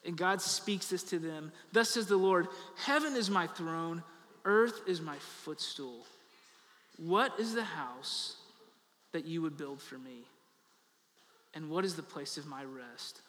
And 0.05 0.17
God 0.17 0.41
speaks 0.41 0.87
this 0.87 1.03
to 1.03 1.19
them. 1.19 1.51
Thus 1.71 1.89
says 1.89 2.07
the 2.07 2.17
Lord 2.17 2.47
Heaven 2.77 3.15
is 3.15 3.29
my 3.29 3.47
throne, 3.47 4.03
earth 4.43 4.81
is 4.87 5.01
my 5.01 5.15
footstool. 5.17 6.05
What 6.97 7.39
is 7.39 7.53
the 7.53 7.63
house 7.63 8.35
that 9.13 9.25
you 9.25 9.41
would 9.41 9.57
build 9.57 9.81
for 9.81 9.97
me? 9.97 10.25
And 11.53 11.69
what 11.69 11.85
is 11.85 11.95
the 11.95 12.03
place 12.03 12.37
of 12.37 12.45
my 12.45 12.63
rest? 12.63 13.21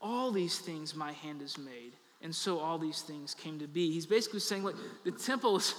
All 0.00 0.30
these 0.30 0.58
things 0.58 0.94
my 0.94 1.12
hand 1.12 1.40
has 1.40 1.58
made, 1.58 1.92
and 2.22 2.34
so 2.34 2.58
all 2.58 2.78
these 2.78 3.02
things 3.02 3.34
came 3.34 3.58
to 3.58 3.66
be. 3.66 3.90
He's 3.90 4.06
basically 4.06 4.40
saying, 4.40 4.64
look, 4.64 4.76
the 5.04 5.10
temple 5.10 5.56
is, 5.56 5.74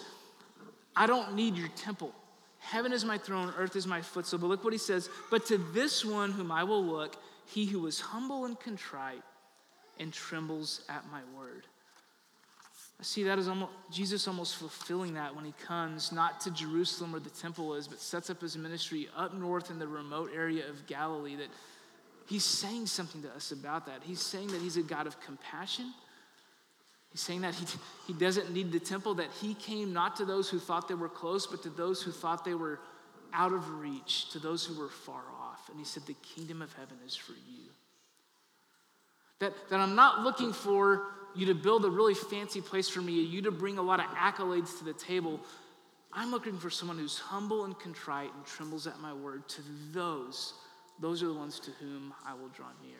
I 0.95 1.05
don't 1.05 1.36
need 1.36 1.55
your 1.55 1.69
temple. 1.69 2.13
Heaven 2.60 2.91
is 2.91 3.05
my 3.05 3.17
throne, 3.17 3.53
earth 3.58 3.75
is 3.75 3.86
my 3.86 4.01
footstool. 4.01 4.39
But 4.39 4.47
look 4.47 4.63
what 4.63 4.73
he 4.73 4.79
says, 4.79 5.10
but 5.29 5.45
to 5.47 5.58
this 5.58 6.03
one 6.03 6.31
whom 6.31 6.51
I 6.51 6.63
will 6.63 6.84
look, 6.84 7.15
he 7.45 7.65
who 7.65 7.86
is 7.86 7.99
humble 7.99 8.45
and 8.45 8.60
contrite 8.60 9.21
and 9.99 10.12
trembles 10.12 10.81
at 10.89 11.03
my 11.12 11.21
word. 11.38 11.67
I 12.99 13.03
see 13.03 13.23
that 13.23 13.38
as 13.38 13.47
almost, 13.47 13.71
Jesus 13.91 14.27
almost 14.27 14.55
fulfilling 14.55 15.15
that 15.15 15.36
when 15.36 15.43
he 15.43 15.53
comes, 15.65 16.12
not 16.12 16.39
to 16.41 16.51
Jerusalem 16.51 17.12
where 17.12 17.19
the 17.19 17.29
temple 17.29 17.75
is, 17.75 17.88
but 17.88 17.99
sets 17.99 18.29
up 18.29 18.41
his 18.41 18.58
ministry 18.58 19.10
up 19.17 19.34
north 19.34 19.69
in 19.69 19.79
the 19.79 19.88
remote 19.88 20.31
area 20.34 20.67
of 20.69 20.88
Galilee. 20.88 21.36
That 21.36 21.49
he's 22.27 22.45
saying 22.45 22.86
something 22.86 23.21
to 23.23 23.29
us 23.31 23.51
about 23.51 23.86
that. 23.88 24.01
He's 24.03 24.21
saying 24.21 24.47
that 24.47 24.62
he's 24.62 24.77
a 24.77 24.81
God 24.81 25.08
of 25.08 25.19
compassion. 25.19 25.93
He's 27.12 27.21
saying 27.21 27.41
that 27.41 27.53
he, 27.55 27.65
he 28.08 28.13
doesn't 28.13 28.53
need 28.53 28.71
the 28.71 28.79
temple, 28.79 29.15
that 29.15 29.29
he 29.41 29.53
came 29.55 29.91
not 29.91 30.15
to 30.17 30.25
those 30.25 30.49
who 30.49 30.60
thought 30.60 30.88
they 30.88 30.95
were 30.95 31.10
close, 31.10 31.47
but 31.47 31.63
to 31.63 31.69
those 31.69 32.01
who 32.01 32.12
thought 32.12 32.45
they 32.45 32.55
were 32.55 32.79
out 33.34 33.51
of 33.51 33.69
reach, 33.79 34.29
to 34.31 34.39
those 34.39 34.65
who 34.65 34.79
were 34.79 34.89
far 34.89 35.21
off. 35.38 35.69
And 35.69 35.77
he 35.77 35.86
said, 35.86 36.03
The 36.05 36.15
kingdom 36.36 36.62
of 36.62 36.71
heaven 36.73 36.97
is 37.05 37.15
for 37.15 37.34
you. 37.34 37.69
That, 39.39 39.53
that 39.69 39.79
I'm 39.81 39.95
not 39.95 40.23
looking 40.23 40.53
for 40.53 41.08
you 41.35 41.45
to 41.47 41.53
build 41.53 41.85
a 41.85 41.89
really 41.89 42.13
fancy 42.13 42.61
place 42.61 42.87
for 42.87 43.01
me, 43.01 43.13
you 43.13 43.41
to 43.41 43.51
bring 43.51 43.77
a 43.77 43.81
lot 43.81 43.99
of 43.99 44.05
accolades 44.07 44.77
to 44.79 44.85
the 44.85 44.93
table. 44.93 45.39
I'm 46.13 46.31
looking 46.31 46.57
for 46.57 46.69
someone 46.69 46.97
who's 46.97 47.19
humble 47.19 47.65
and 47.65 47.77
contrite 47.77 48.33
and 48.33 48.45
trembles 48.45 48.87
at 48.87 48.99
my 49.01 49.13
word. 49.13 49.47
To 49.49 49.61
those, 49.91 50.53
those 50.99 51.21
are 51.21 51.27
the 51.27 51.33
ones 51.33 51.59
to 51.61 51.71
whom 51.71 52.13
I 52.25 52.33
will 52.33 52.47
draw 52.49 52.67
near. 52.81 52.97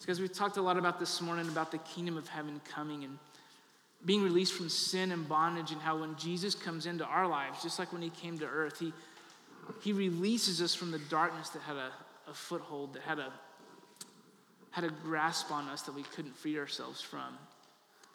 Because 0.00 0.20
we 0.20 0.28
talked 0.28 0.58
a 0.58 0.62
lot 0.62 0.76
about 0.76 1.00
this 1.00 1.20
morning 1.20 1.48
about 1.48 1.72
the 1.72 1.78
kingdom 1.78 2.16
of 2.16 2.28
heaven 2.28 2.60
coming 2.72 3.02
and 3.02 3.18
being 4.04 4.22
released 4.22 4.54
from 4.54 4.68
sin 4.68 5.10
and 5.10 5.28
bondage, 5.28 5.72
and 5.72 5.80
how 5.80 5.98
when 5.98 6.14
Jesus 6.16 6.54
comes 6.54 6.86
into 6.86 7.04
our 7.04 7.26
lives, 7.26 7.62
just 7.64 7.80
like 7.80 7.92
when 7.92 8.00
he 8.00 8.10
came 8.10 8.38
to 8.38 8.46
earth, 8.46 8.78
he, 8.78 8.92
he 9.82 9.92
releases 9.92 10.62
us 10.62 10.72
from 10.72 10.92
the 10.92 11.00
darkness 11.10 11.48
that 11.48 11.62
had 11.62 11.74
a, 11.74 11.90
a 12.28 12.32
foothold, 12.32 12.94
that 12.94 13.02
had 13.02 13.18
a, 13.18 13.32
had 14.70 14.84
a 14.84 14.90
grasp 14.90 15.50
on 15.50 15.68
us 15.68 15.82
that 15.82 15.94
we 15.94 16.02
couldn't 16.02 16.36
free 16.36 16.58
ourselves 16.58 17.00
from. 17.00 17.38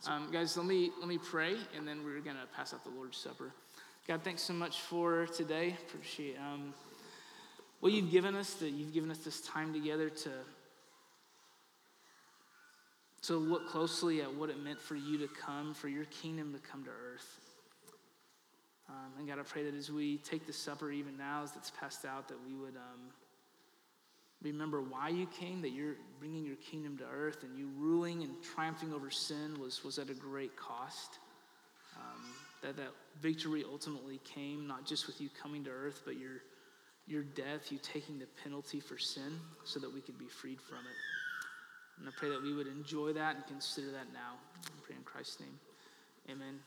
Um, 0.08 0.30
guys, 0.32 0.58
let 0.58 0.66
me 0.66 0.92
let 1.00 1.08
me 1.08 1.18
pray, 1.18 1.56
and 1.78 1.88
then 1.88 2.04
we're 2.04 2.20
gonna 2.20 2.46
pass 2.56 2.74
out 2.74 2.84
the 2.84 2.90
Lord's 2.90 3.18
Supper. 3.18 3.52
God, 4.08 4.22
thanks 4.24 4.42
so 4.42 4.54
much 4.54 4.82
for 4.82 5.28
today. 5.28 5.76
Appreciate 5.88 6.36
um, 6.38 6.74
what 7.80 7.94
you've 7.94 8.12
given 8.12 8.36
us. 8.36 8.56
That 8.56 8.72
you've 8.72 8.94
given 8.94 9.10
us 9.10 9.20
this 9.20 9.40
time 9.42 9.74
together 9.74 10.10
to 10.10 10.30
to 13.24 13.36
look 13.36 13.70
closely 13.70 14.22
at 14.22 14.34
what 14.34 14.50
it 14.50 14.62
meant 14.62 14.82
for 14.82 14.96
you 14.96 15.18
to 15.20 15.28
come, 15.28 15.74
for 15.74 15.88
your 15.88 16.04
kingdom 16.06 16.52
to 16.54 16.60
come 16.60 16.84
to 16.84 16.90
earth. 16.90 17.40
Um, 18.90 19.14
and 19.18 19.28
God, 19.28 19.40
I 19.40 19.44
pray 19.44 19.64
that 19.64 19.74
as 19.74 19.90
we 19.90 20.18
take 20.18 20.46
the 20.46 20.54
supper 20.54 20.92
even 20.92 21.18
now, 21.18 21.44
as 21.44 21.56
it's 21.56 21.72
passed 21.72 22.04
out, 22.04 22.28
that 22.28 22.38
we 22.46 22.54
would 22.54 22.76
um, 22.76 23.00
remember 24.44 24.82
why 24.82 25.10
you 25.10 25.26
came, 25.28 25.62
that 25.62 25.72
you're 25.72 25.96
bringing 26.20 26.46
your 26.46 26.58
kingdom 26.58 26.98
to 26.98 27.06
earth, 27.06 27.44
and 27.44 27.58
you 27.58 27.70
ruling 27.78 28.24
and 28.24 28.32
triumphing 28.56 28.94
over 28.94 29.10
sin 29.10 29.60
was, 29.60 29.84
was 29.84 30.00
at 30.00 30.10
a 30.10 30.14
great 30.14 30.56
cost. 30.56 31.20
Um, 31.96 32.22
that 32.62 32.78
that 32.78 32.92
victory 33.22 33.64
ultimately 33.70 34.20
came 34.24 34.68
not 34.68 34.86
just 34.86 35.08
with 35.08 35.20
you 35.22 35.30
coming 35.42 35.64
to 35.66 35.70
earth, 35.70 36.02
but 36.06 36.18
your, 36.18 36.42
your 37.08 37.24
death, 37.24 37.72
you 37.72 37.78
taking 37.82 38.18
the 38.20 38.28
penalty 38.44 38.80
for 38.80 38.98
sin 38.98 39.40
so 39.64 39.80
that 39.80 39.94
we 39.94 40.02
could 40.02 40.18
be 40.18 40.28
freed 40.28 40.62
from 40.62 40.80
it. 40.80 42.00
And 42.00 42.08
I 42.08 42.12
pray 42.18 42.30
that 42.30 42.42
we 42.42 42.54
would 42.54 42.68
enjoy 42.68 43.14
that 43.14 43.36
and 43.36 43.48
consider 43.48 43.92
that 43.92 44.12
now. 44.14 44.40
I 44.66 44.70
pray 44.86 44.96
in 44.96 45.04
Christ's 45.04 45.42
name. 45.42 45.60
Amen. 46.30 46.60